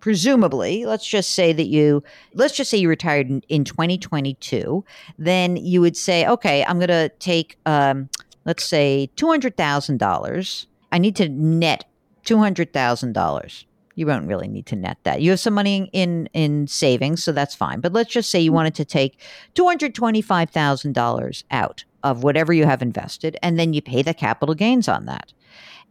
presumably, 0.00 0.84
let's 0.84 1.06
just 1.06 1.30
say 1.30 1.52
that 1.52 1.66
you, 1.66 2.02
let's 2.34 2.54
just 2.54 2.70
say 2.70 2.78
you 2.78 2.88
retired 2.88 3.28
in, 3.28 3.42
in 3.48 3.64
2022, 3.64 4.84
then 5.18 5.56
you 5.56 5.80
would 5.80 5.96
say, 5.96 6.26
okay, 6.26 6.64
I'm 6.64 6.78
going 6.78 6.88
to 6.88 7.08
take, 7.18 7.58
um, 7.66 8.08
let's 8.44 8.64
say 8.64 9.10
$200,000. 9.16 10.66
I 10.92 10.98
need 10.98 11.16
to 11.16 11.28
net 11.28 11.84
$200,000. 12.24 13.64
You 13.96 14.06
won't 14.06 14.28
really 14.28 14.46
need 14.46 14.66
to 14.66 14.76
net 14.76 14.98
that. 15.02 15.20
You 15.20 15.30
have 15.30 15.40
some 15.40 15.54
money 15.54 15.90
in 15.92 16.28
in 16.32 16.68
savings, 16.68 17.24
so 17.24 17.32
that's 17.32 17.54
fine. 17.54 17.80
But 17.80 17.92
let's 17.92 18.12
just 18.12 18.30
say 18.30 18.38
you 18.40 18.50
mm-hmm. 18.50 18.56
wanted 18.56 18.74
to 18.76 18.84
take 18.84 19.20
$225,000 19.54 21.44
out 21.50 21.84
of 22.04 22.22
whatever 22.22 22.52
you 22.52 22.66
have 22.66 22.82
invested 22.82 23.36
and 23.42 23.58
then 23.58 23.72
you 23.72 23.82
pay 23.82 24.02
the 24.02 24.14
capital 24.14 24.54
gains 24.54 24.86
on 24.86 25.06
that. 25.06 25.32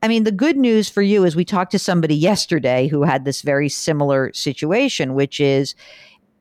I 0.02 0.08
mean, 0.08 0.24
the 0.24 0.32
good 0.32 0.56
news 0.56 0.88
for 0.88 1.02
you 1.02 1.26
is 1.26 1.36
we 1.36 1.44
talked 1.46 1.72
to 1.72 1.80
somebody 1.80 2.16
yesterday 2.16 2.88
who 2.88 3.04
had 3.04 3.26
this 3.26 3.42
very 3.42 3.70
similar 3.70 4.32
situation, 4.34 5.14
which 5.14 5.40
is 5.40 5.76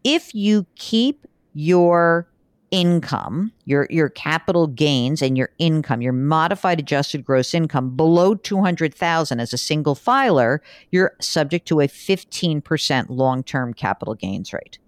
if 0.04 0.34
you 0.34 0.66
keep 0.76 1.26
your 1.54 2.28
income, 2.74 3.52
your 3.66 3.86
your 3.88 4.08
capital 4.08 4.66
gains 4.66 5.22
and 5.22 5.38
your 5.38 5.50
income, 5.60 6.02
your 6.02 6.12
modified 6.12 6.80
adjusted 6.80 7.24
gross 7.24 7.54
income 7.54 7.94
below 7.94 8.34
200,000 8.34 9.38
as 9.38 9.52
a 9.52 9.58
single 9.58 9.94
filer, 9.94 10.60
you're 10.90 11.14
subject 11.20 11.68
to 11.68 11.80
a 11.80 11.86
15% 11.86 13.06
long-term 13.10 13.74
capital 13.74 14.14
gains 14.16 14.52
rate. 14.52 14.80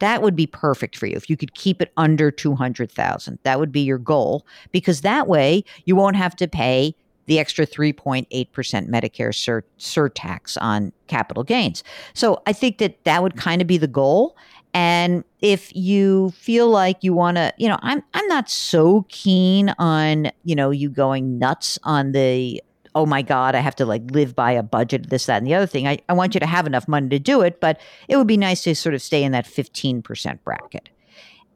That 0.00 0.20
would 0.20 0.36
be 0.36 0.46
perfect 0.46 0.94
for 0.94 1.06
you 1.06 1.16
if 1.16 1.30
you 1.30 1.38
could 1.38 1.54
keep 1.54 1.80
it 1.80 1.90
under 1.96 2.30
200,000. 2.30 3.38
That 3.44 3.58
would 3.58 3.72
be 3.72 3.80
your 3.80 3.98
goal 3.98 4.44
because 4.70 5.00
that 5.00 5.26
way 5.26 5.64
you 5.86 5.96
won't 5.96 6.16
have 6.16 6.36
to 6.36 6.46
pay 6.46 6.94
the 7.26 7.38
extra 7.38 7.66
3.8% 7.66 8.26
Medicare 8.28 9.34
sur- 9.34 9.64
surtax 9.78 10.58
on 10.60 10.92
capital 11.06 11.44
gains. 11.44 11.84
So 12.14 12.42
I 12.46 12.52
think 12.52 12.78
that 12.78 13.04
that 13.04 13.22
would 13.22 13.36
kind 13.36 13.62
of 13.62 13.68
be 13.68 13.78
the 13.78 13.86
goal. 13.86 14.36
And 14.74 15.24
if 15.40 15.74
you 15.76 16.30
feel 16.30 16.70
like 16.70 16.98
you 17.02 17.12
want 17.12 17.36
to, 17.36 17.52
you 17.58 17.68
know, 17.68 17.78
I'm 17.82 18.02
I'm 18.14 18.26
not 18.28 18.48
so 18.48 19.04
keen 19.08 19.74
on, 19.78 20.30
you 20.44 20.54
know, 20.54 20.70
you 20.70 20.88
going 20.88 21.38
nuts 21.38 21.78
on 21.82 22.12
the 22.12 22.62
oh 22.94 23.06
my 23.06 23.22
God, 23.22 23.54
I 23.54 23.60
have 23.60 23.76
to 23.76 23.86
like 23.86 24.02
live 24.10 24.34
by 24.34 24.52
a 24.52 24.62
budget, 24.62 25.08
this, 25.08 25.26
that, 25.26 25.38
and 25.38 25.46
the 25.46 25.54
other 25.54 25.66
thing. 25.66 25.88
I, 25.88 25.98
I 26.08 26.12
want 26.12 26.34
you 26.34 26.40
to 26.40 26.46
have 26.46 26.66
enough 26.66 26.86
money 26.86 27.08
to 27.08 27.18
do 27.18 27.40
it, 27.40 27.58
but 27.60 27.80
it 28.06 28.16
would 28.16 28.26
be 28.26 28.36
nice 28.36 28.62
to 28.64 28.74
sort 28.74 28.94
of 28.94 29.00
stay 29.00 29.24
in 29.24 29.32
that 29.32 29.46
15% 29.46 30.42
bracket. 30.44 30.90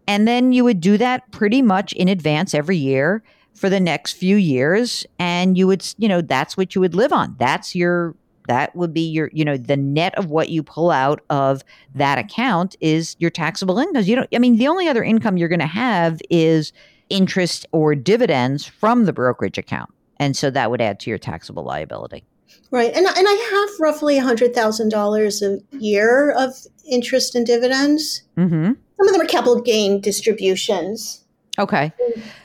And 0.09 0.27
then 0.27 0.53
you 0.53 0.65
would 0.65 0.81
do 0.81 0.97
that 0.99 1.31
pretty 1.33 1.61
much 1.63 1.93
in 1.93 2.09
advance 2.09 2.55
every 2.55 2.79
year 2.79 3.23
for 3.57 3.69
the 3.71 3.81
next 3.81 4.13
few 4.13 4.37
years 4.37 5.07
and 5.19 5.57
you 5.57 5.67
would 5.67 5.83
you 5.97 6.09
know 6.09 6.21
that's 6.21 6.57
what 6.59 6.75
you 6.75 6.81
would 6.81 6.95
live 6.95 7.11
on 7.11 7.35
that's 7.39 7.75
your 7.75 8.15
that 8.49 8.75
would 8.75 8.93
be 8.93 9.01
your 9.01 9.31
you 9.33 9.45
know 9.45 9.57
the 9.57 9.77
net 9.77 10.17
of 10.19 10.31
what 10.31 10.49
you 10.49 10.63
pull 10.63 10.91
out 10.91 11.21
of 11.31 11.63
that 11.95 12.19
account 12.19 12.77
is 12.81 13.17
your 13.19 13.31
taxable 13.31 13.79
income. 13.79 14.05
You 14.05 14.17
don't 14.17 14.29
i 14.35 14.39
mean 14.39 14.57
the 14.57 14.69
only 14.69 14.89
other 14.89 15.05
income 15.05 15.37
you're 15.37 15.49
going 15.49 15.61
to 15.61 15.67
have 15.67 16.21
is 16.31 16.73
interest 17.09 17.67
or 17.73 17.95
dividends 17.95 18.65
from 18.65 19.05
the 19.05 19.13
brokerage 19.13 19.59
account. 19.59 19.91
And 20.19 20.37
so 20.37 20.51
that 20.51 20.71
would 20.71 20.81
add 20.81 20.99
to 21.01 21.11
your 21.11 21.19
taxable 21.19 21.63
liability. 21.63 22.25
Right. 22.71 22.93
And, 22.93 23.07
and 23.07 23.27
i 23.29 23.67
have 23.69 23.81
roughly 23.81 24.19
$100000 24.19 25.43
a 25.43 25.77
year 25.79 26.33
of 26.33 26.55
interest 26.91 27.35
and 27.35 27.47
dividends. 27.47 28.23
Mm-hmm. 28.37 28.73
some 28.97 29.09
of 29.09 29.13
them 29.13 29.21
are 29.21 29.27
capital 29.27 29.61
gain 29.61 30.01
distributions 30.01 31.26
Okay. 31.59 31.93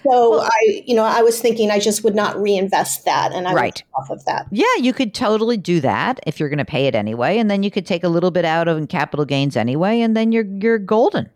So 0.03 0.31
well, 0.31 0.41
I, 0.41 0.83
you 0.85 0.95
know, 0.95 1.03
I 1.03 1.21
was 1.21 1.41
thinking 1.41 1.69
I 1.69 1.79
just 1.79 2.03
would 2.03 2.15
not 2.15 2.39
reinvest 2.41 3.05
that 3.05 3.33
and 3.33 3.47
I 3.47 3.53
right. 3.53 3.83
off 3.95 4.09
of 4.09 4.23
that. 4.25 4.47
Yeah, 4.51 4.75
you 4.79 4.93
could 4.93 5.13
totally 5.13 5.57
do 5.57 5.81
that 5.81 6.19
if 6.25 6.39
you're 6.39 6.49
going 6.49 6.59
to 6.59 6.65
pay 6.65 6.87
it 6.87 6.95
anyway, 6.95 7.37
and 7.37 7.51
then 7.51 7.63
you 7.63 7.71
could 7.71 7.85
take 7.85 8.03
a 8.03 8.09
little 8.09 8.31
bit 8.31 8.45
out 8.45 8.67
of 8.67 8.87
capital 8.87 9.25
gains 9.25 9.57
anyway, 9.57 10.01
and 10.01 10.15
then 10.15 10.31
you're 10.31 10.45
you're 10.45 10.79
golden. 10.79 11.29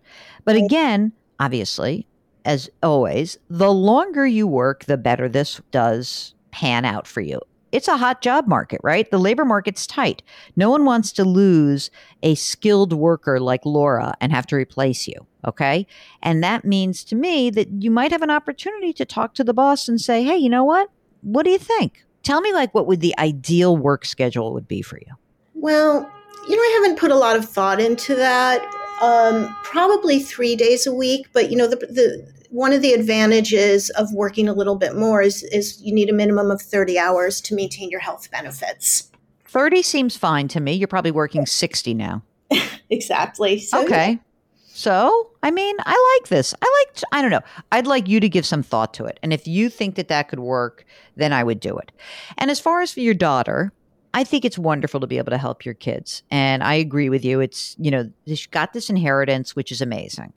But 0.45 0.55
again, 0.55 1.11
obviously, 1.39 2.07
as 2.45 2.69
always, 2.83 3.37
the 3.49 3.71
longer 3.71 4.25
you 4.25 4.47
work, 4.47 4.85
the 4.85 4.97
better 4.97 5.27
this 5.27 5.59
does 5.71 6.33
pan 6.51 6.85
out 6.85 7.07
for 7.07 7.21
you. 7.21 7.41
It's 7.71 7.87
a 7.87 7.97
hot 7.97 8.21
job 8.21 8.47
market, 8.47 8.79
right? 8.83 9.09
The 9.09 9.17
labor 9.17 9.45
market's 9.45 9.85
tight. 9.85 10.21
No 10.55 10.69
one 10.69 10.85
wants 10.85 11.11
to 11.13 11.25
lose 11.25 11.91
a 12.23 12.35
skilled 12.35 12.93
worker 12.93 13.39
like 13.39 13.65
Laura 13.65 14.15
and 14.21 14.31
have 14.31 14.47
to 14.47 14.55
replace 14.55 15.07
you. 15.07 15.25
Okay. 15.45 15.85
And 16.23 16.43
that 16.43 16.65
means 16.65 17.03
to 17.05 17.15
me 17.15 17.49
that 17.49 17.67
you 17.83 17.91
might 17.91 18.11
have 18.11 18.21
an 18.21 18.31
opportunity 18.31 18.93
to 18.93 19.05
talk 19.05 19.33
to 19.35 19.43
the 19.43 19.53
boss 19.53 19.87
and 19.87 19.99
say, 19.99 20.23
hey, 20.23 20.37
you 20.37 20.49
know 20.49 20.63
what? 20.63 20.89
What 21.21 21.43
do 21.43 21.51
you 21.51 21.59
think? 21.59 22.03
Tell 22.23 22.41
me, 22.41 22.51
like, 22.53 22.73
what 22.73 22.87
would 22.87 23.01
the 23.01 23.13
ideal 23.19 23.77
work 23.77 24.05
schedule 24.05 24.53
would 24.53 24.67
be 24.67 24.81
for 24.81 24.97
you? 24.97 25.13
Well, 25.53 26.11
you 26.47 26.55
know, 26.55 26.61
I 26.61 26.81
haven't 26.81 26.99
put 26.99 27.11
a 27.11 27.15
lot 27.15 27.35
of 27.35 27.47
thought 27.47 27.79
into 27.79 28.15
that. 28.15 28.63
Um, 29.01 29.55
probably 29.63 30.19
three 30.19 30.55
days 30.55 30.87
a 30.87 30.93
week, 30.93 31.27
but 31.33 31.51
you 31.51 31.57
know, 31.57 31.67
the, 31.67 31.75
the 31.75 32.27
one 32.49 32.73
of 32.73 32.81
the 32.81 32.93
advantages 32.93 33.89
of 33.91 34.13
working 34.13 34.47
a 34.47 34.53
little 34.53 34.75
bit 34.75 34.95
more 34.95 35.21
is, 35.21 35.43
is 35.43 35.81
you 35.81 35.93
need 35.93 36.09
a 36.09 36.13
minimum 36.13 36.51
of 36.51 36.61
30 36.61 36.97
hours 36.97 37.41
to 37.41 37.55
maintain 37.55 37.89
your 37.89 37.99
health 37.99 38.29
benefits. 38.31 39.11
30 39.45 39.81
seems 39.81 40.17
fine 40.17 40.47
to 40.49 40.59
me. 40.59 40.73
You're 40.73 40.87
probably 40.87 41.11
working 41.11 41.45
60 41.45 41.93
now. 41.93 42.23
exactly. 42.89 43.59
So, 43.59 43.83
okay. 43.83 44.19
So, 44.67 45.31
I 45.41 45.51
mean, 45.51 45.75
I 45.79 46.17
like 46.19 46.29
this. 46.29 46.53
I 46.61 46.85
like, 46.85 47.03
I 47.13 47.21
don't 47.21 47.31
know. 47.31 47.41
I'd 47.71 47.87
like 47.87 48.09
you 48.09 48.19
to 48.19 48.27
give 48.27 48.45
some 48.45 48.61
thought 48.61 48.93
to 48.95 49.05
it. 49.05 49.19
And 49.23 49.31
if 49.31 49.47
you 49.47 49.69
think 49.69 49.95
that 49.95 50.09
that 50.09 50.27
could 50.27 50.39
work, 50.39 50.85
then 51.15 51.31
I 51.31 51.43
would 51.43 51.61
do 51.61 51.77
it. 51.77 51.93
And 52.37 52.51
as 52.51 52.59
far 52.59 52.81
as 52.81 52.91
for 52.91 52.99
your 52.99 53.13
daughter, 53.13 53.71
I 54.13 54.25
think 54.25 54.43
it's 54.43 54.57
wonderful 54.57 54.99
to 54.99 55.07
be 55.07 55.17
able 55.17 55.31
to 55.31 55.37
help 55.37 55.63
your 55.63 55.75
kids. 55.75 56.23
And 56.29 56.61
I 56.61 56.73
agree 56.73 57.09
with 57.09 57.23
you. 57.23 57.39
It's, 57.39 57.75
you 57.79 57.89
know, 57.89 58.11
she's 58.27 58.47
got 58.47 58.73
this 58.73 58.89
inheritance, 58.89 59.55
which 59.55 59.71
is 59.71 59.79
amazing 59.81 60.33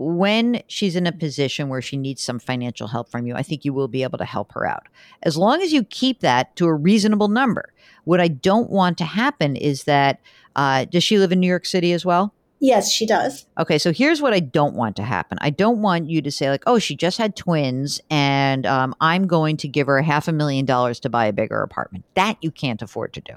when 0.00 0.62
she's 0.66 0.96
in 0.96 1.06
a 1.06 1.12
position 1.12 1.68
where 1.68 1.82
she 1.82 1.98
needs 1.98 2.22
some 2.22 2.38
financial 2.38 2.88
help 2.88 3.10
from 3.10 3.26
you, 3.26 3.34
I 3.34 3.42
think 3.42 3.66
you 3.66 3.74
will 3.74 3.86
be 3.86 4.02
able 4.02 4.16
to 4.16 4.24
help 4.24 4.52
her 4.52 4.66
out. 4.66 4.86
As 5.22 5.36
long 5.36 5.60
as 5.60 5.74
you 5.74 5.84
keep 5.84 6.20
that 6.20 6.56
to 6.56 6.64
a 6.64 6.74
reasonable 6.74 7.28
number. 7.28 7.74
What 8.04 8.18
I 8.18 8.28
don't 8.28 8.70
want 8.70 8.96
to 8.98 9.04
happen 9.04 9.56
is 9.56 9.84
that, 9.84 10.20
uh, 10.56 10.86
does 10.86 11.04
she 11.04 11.18
live 11.18 11.32
in 11.32 11.40
New 11.40 11.46
York 11.46 11.66
City 11.66 11.92
as 11.92 12.06
well? 12.06 12.32
Yes, 12.60 12.90
she 12.90 13.06
does. 13.06 13.44
Okay, 13.58 13.76
so 13.76 13.92
here's 13.92 14.22
what 14.22 14.32
I 14.32 14.40
don't 14.40 14.74
want 14.74 14.96
to 14.96 15.02
happen. 15.02 15.36
I 15.42 15.50
don't 15.50 15.82
want 15.82 16.08
you 16.08 16.22
to 16.22 16.30
say, 16.30 16.48
like, 16.48 16.62
oh, 16.66 16.78
she 16.78 16.96
just 16.96 17.18
had 17.18 17.36
twins 17.36 18.00
and 18.10 18.64
um, 18.64 18.94
I'm 19.02 19.26
going 19.26 19.58
to 19.58 19.68
give 19.68 19.86
her 19.86 20.00
half 20.00 20.28
a 20.28 20.32
million 20.32 20.64
dollars 20.64 20.98
to 21.00 21.10
buy 21.10 21.26
a 21.26 21.32
bigger 21.32 21.62
apartment. 21.62 22.06
That 22.14 22.38
you 22.40 22.50
can't 22.50 22.80
afford 22.80 23.12
to 23.14 23.20
do 23.20 23.34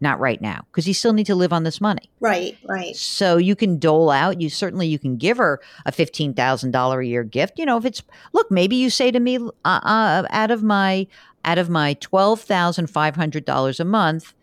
not 0.00 0.20
right 0.20 0.40
now 0.40 0.64
because 0.70 0.86
you 0.86 0.94
still 0.94 1.12
need 1.12 1.26
to 1.26 1.34
live 1.34 1.52
on 1.52 1.64
this 1.64 1.80
money. 1.80 2.10
Right 2.20 2.56
right. 2.64 2.94
So 2.94 3.36
you 3.36 3.56
can 3.56 3.78
dole 3.78 4.10
out 4.10 4.40
you 4.40 4.48
certainly 4.48 4.86
you 4.86 4.98
can 4.98 5.16
give 5.16 5.36
her 5.38 5.60
a 5.86 5.92
$15000 5.92 6.98
a 7.00 7.06
year 7.06 7.24
gift 7.24 7.58
you 7.58 7.66
know 7.66 7.76
if 7.76 7.84
it's 7.84 8.02
look 8.32 8.50
maybe 8.50 8.76
you 8.76 8.90
say 8.90 9.10
to 9.10 9.20
me 9.20 9.36
uh, 9.36 9.48
uh, 9.64 10.26
out 10.30 10.50
of 10.50 10.62
my 10.62 11.06
out 11.44 11.58
of 11.58 11.68
my 11.68 11.94
$12500 11.94 13.80
a 13.80 13.84
month 13.84 14.34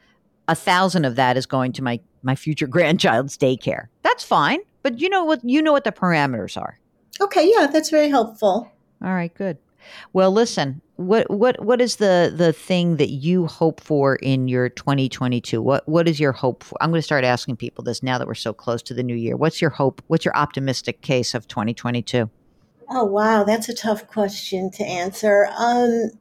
a 0.48 0.56
thousand 0.56 1.06
of 1.06 1.16
that 1.16 1.38
is 1.38 1.46
going 1.46 1.72
to 1.74 1.84
my 1.84 2.00
my 2.22 2.36
future 2.36 2.68
grandchild's 2.76 3.38
daycare. 3.38 3.88
That's 4.04 4.24
fine 4.24 4.60
but 4.84 5.00
you 5.00 5.10
know 5.10 5.24
what 5.24 5.44
you 5.44 5.62
know 5.62 5.72
what 5.72 5.84
the 5.84 5.92
parameters 5.92 6.60
are. 6.60 6.80
Okay 7.22 7.50
yeah 7.50 7.68
that's 7.68 7.90
very 7.90 8.10
helpful. 8.10 8.72
All 9.04 9.14
right 9.14 9.34
good 9.34 9.58
well, 10.14 10.32
listen, 10.32 10.82
what 10.98 11.30
what 11.30 11.64
what 11.64 11.82
is 11.82 11.98
the 11.98 12.34
the 12.34 12.54
thing 12.54 12.98
that 12.98 13.10
you 13.10 13.48
hope 13.48 13.82
for 13.82 14.16
in 14.18 14.48
your 14.48 14.70
2022? 14.70 15.62
What 15.62 15.88
what 15.88 16.08
is 16.08 16.20
your 16.20 16.32
hope 16.32 16.64
for? 16.64 16.78
I'm 16.82 16.90
going 16.90 17.00
to 17.00 17.04
start 17.04 17.24
asking 17.24 17.58
people 17.58 17.84
this 17.84 18.02
now 18.02 18.18
that 18.18 18.28
we're 18.28 18.34
so 18.34 18.54
close 18.54 18.82
to 18.84 18.94
the 18.94 19.04
new 19.04 19.16
year. 19.16 19.36
What's 19.36 19.62
your 19.62 19.72
hope? 19.72 20.02
What's 20.08 20.26
your 20.26 20.36
optimistic 20.38 21.02
case 21.02 21.34
of 21.34 21.48
2022? 21.48 22.30
Oh 22.90 23.04
wow, 23.04 23.44
that's 23.44 23.68
a 23.68 23.76
tough 23.76 24.08
question 24.08 24.72
to 24.72 24.86
answer. 24.86 25.48
Um, 25.58 26.12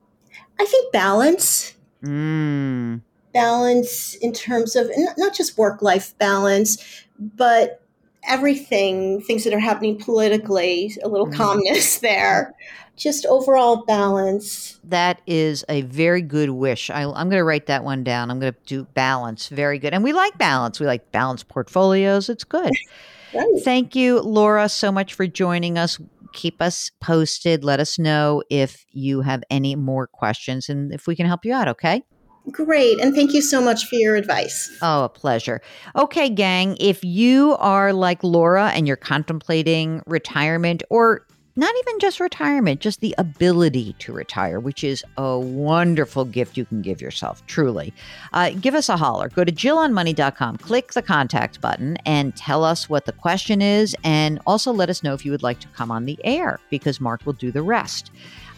I 0.58 0.64
think 0.64 0.92
balance. 0.92 1.74
Mm. 2.02 3.00
Balance 3.32 4.14
in 4.16 4.32
terms 4.32 4.76
of 4.76 4.90
not 5.16 5.34
just 5.34 5.58
work 5.58 5.82
life 5.82 6.16
balance, 6.18 7.04
but 7.18 7.80
everything, 8.26 9.20
things 9.22 9.44
that 9.44 9.52
are 9.52 9.58
happening 9.58 9.98
politically, 9.98 10.96
a 11.02 11.08
little 11.08 11.26
mm. 11.26 11.34
calmness 11.34 11.98
there 12.00 12.54
just 12.96 13.26
overall 13.26 13.84
balance. 13.84 14.78
That 14.84 15.20
is 15.26 15.64
a 15.68 15.82
very 15.82 16.22
good 16.22 16.50
wish. 16.50 16.90
I, 16.90 17.02
am 17.02 17.12
going 17.12 17.30
to 17.30 17.44
write 17.44 17.66
that 17.66 17.84
one 17.84 18.04
down. 18.04 18.30
I'm 18.30 18.40
going 18.40 18.52
to 18.52 18.58
do 18.66 18.84
balance. 18.94 19.48
Very 19.48 19.78
good. 19.78 19.92
And 19.94 20.04
we 20.04 20.12
like 20.12 20.38
balance. 20.38 20.78
We 20.78 20.86
like 20.86 21.10
balanced 21.12 21.48
portfolios. 21.48 22.28
It's 22.28 22.44
good. 22.44 22.72
right. 23.34 23.60
Thank 23.62 23.94
you, 23.96 24.20
Laura, 24.20 24.68
so 24.68 24.92
much 24.92 25.14
for 25.14 25.26
joining 25.26 25.78
us. 25.78 25.98
Keep 26.32 26.60
us 26.60 26.90
posted. 27.00 27.64
Let 27.64 27.80
us 27.80 27.98
know 27.98 28.42
if 28.50 28.84
you 28.90 29.20
have 29.22 29.42
any 29.50 29.76
more 29.76 30.06
questions 30.06 30.68
and 30.68 30.92
if 30.92 31.06
we 31.06 31.16
can 31.16 31.26
help 31.26 31.44
you 31.44 31.52
out, 31.52 31.68
okay? 31.68 32.02
Great. 32.50 33.00
And 33.00 33.14
thank 33.14 33.32
you 33.32 33.40
so 33.40 33.62
much 33.62 33.86
for 33.86 33.94
your 33.94 34.16
advice. 34.16 34.70
Oh, 34.82 35.04
a 35.04 35.08
pleasure. 35.08 35.62
Okay, 35.96 36.28
gang, 36.28 36.76
if 36.78 37.02
you 37.02 37.56
are 37.58 37.92
like 37.92 38.22
Laura 38.22 38.70
and 38.74 38.86
you're 38.86 38.96
contemplating 38.96 40.02
retirement 40.06 40.82
or 40.90 41.26
not 41.56 41.72
even 41.82 42.00
just 42.00 42.18
retirement, 42.18 42.80
just 42.80 43.00
the 43.00 43.14
ability 43.16 43.94
to 44.00 44.12
retire, 44.12 44.58
which 44.58 44.82
is 44.82 45.04
a 45.16 45.38
wonderful 45.38 46.24
gift 46.24 46.56
you 46.56 46.64
can 46.64 46.82
give 46.82 47.00
yourself, 47.00 47.46
truly. 47.46 47.94
Uh, 48.32 48.50
give 48.50 48.74
us 48.74 48.88
a 48.88 48.96
holler. 48.96 49.28
Go 49.28 49.44
to 49.44 49.52
JillOnMoney.com, 49.52 50.56
click 50.58 50.94
the 50.94 51.02
contact 51.02 51.60
button, 51.60 51.96
and 52.04 52.34
tell 52.34 52.64
us 52.64 52.88
what 52.88 53.04
the 53.04 53.12
question 53.12 53.62
is. 53.62 53.94
And 54.02 54.40
also 54.46 54.72
let 54.72 54.90
us 54.90 55.04
know 55.04 55.14
if 55.14 55.24
you 55.24 55.30
would 55.30 55.44
like 55.44 55.60
to 55.60 55.68
come 55.68 55.92
on 55.92 56.06
the 56.06 56.18
air 56.24 56.58
because 56.70 57.00
Mark 57.00 57.24
will 57.24 57.34
do 57.34 57.52
the 57.52 57.62
rest. 57.62 58.10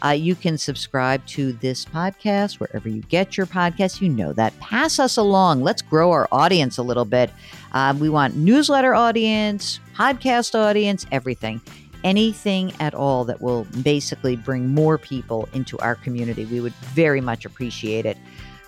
Uh, 0.04 0.10
you 0.10 0.34
can 0.34 0.56
subscribe 0.56 1.24
to 1.26 1.52
this 1.54 1.84
podcast 1.84 2.60
wherever 2.60 2.88
you 2.88 3.02
get 3.02 3.36
your 3.36 3.46
podcasts. 3.46 4.00
You 4.00 4.08
know 4.08 4.32
that. 4.34 4.58
Pass 4.60 4.98
us 4.98 5.16
along. 5.16 5.62
Let's 5.62 5.82
grow 5.82 6.12
our 6.12 6.28
audience 6.32 6.78
a 6.78 6.82
little 6.82 7.06
bit. 7.06 7.30
Uh, 7.72 7.94
we 7.98 8.08
want 8.08 8.36
newsletter 8.36 8.94
audience, 8.94 9.80
podcast 9.94 10.54
audience, 10.54 11.06
everything 11.12 11.60
anything 12.06 12.72
at 12.78 12.94
all 12.94 13.24
that 13.24 13.42
will 13.42 13.64
basically 13.82 14.36
bring 14.36 14.68
more 14.68 14.96
people 14.96 15.48
into 15.52 15.76
our 15.80 15.96
community. 15.96 16.44
We 16.44 16.60
would 16.60 16.72
very 16.94 17.20
much 17.20 17.44
appreciate 17.44 18.06
it. 18.06 18.16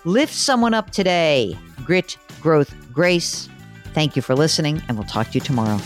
Lift 0.03 0.33
someone 0.33 0.73
up 0.73 0.91
today. 0.91 1.57
Grit, 1.85 2.17
growth, 2.41 2.75
grace. 2.93 3.47
Thank 3.93 4.15
you 4.17 4.21
for 4.21 4.35
listening, 4.35 4.83
and 4.87 4.97
we'll 4.97 5.07
talk 5.07 5.27
to 5.27 5.33
you 5.35 5.41
tomorrow. 5.41 5.79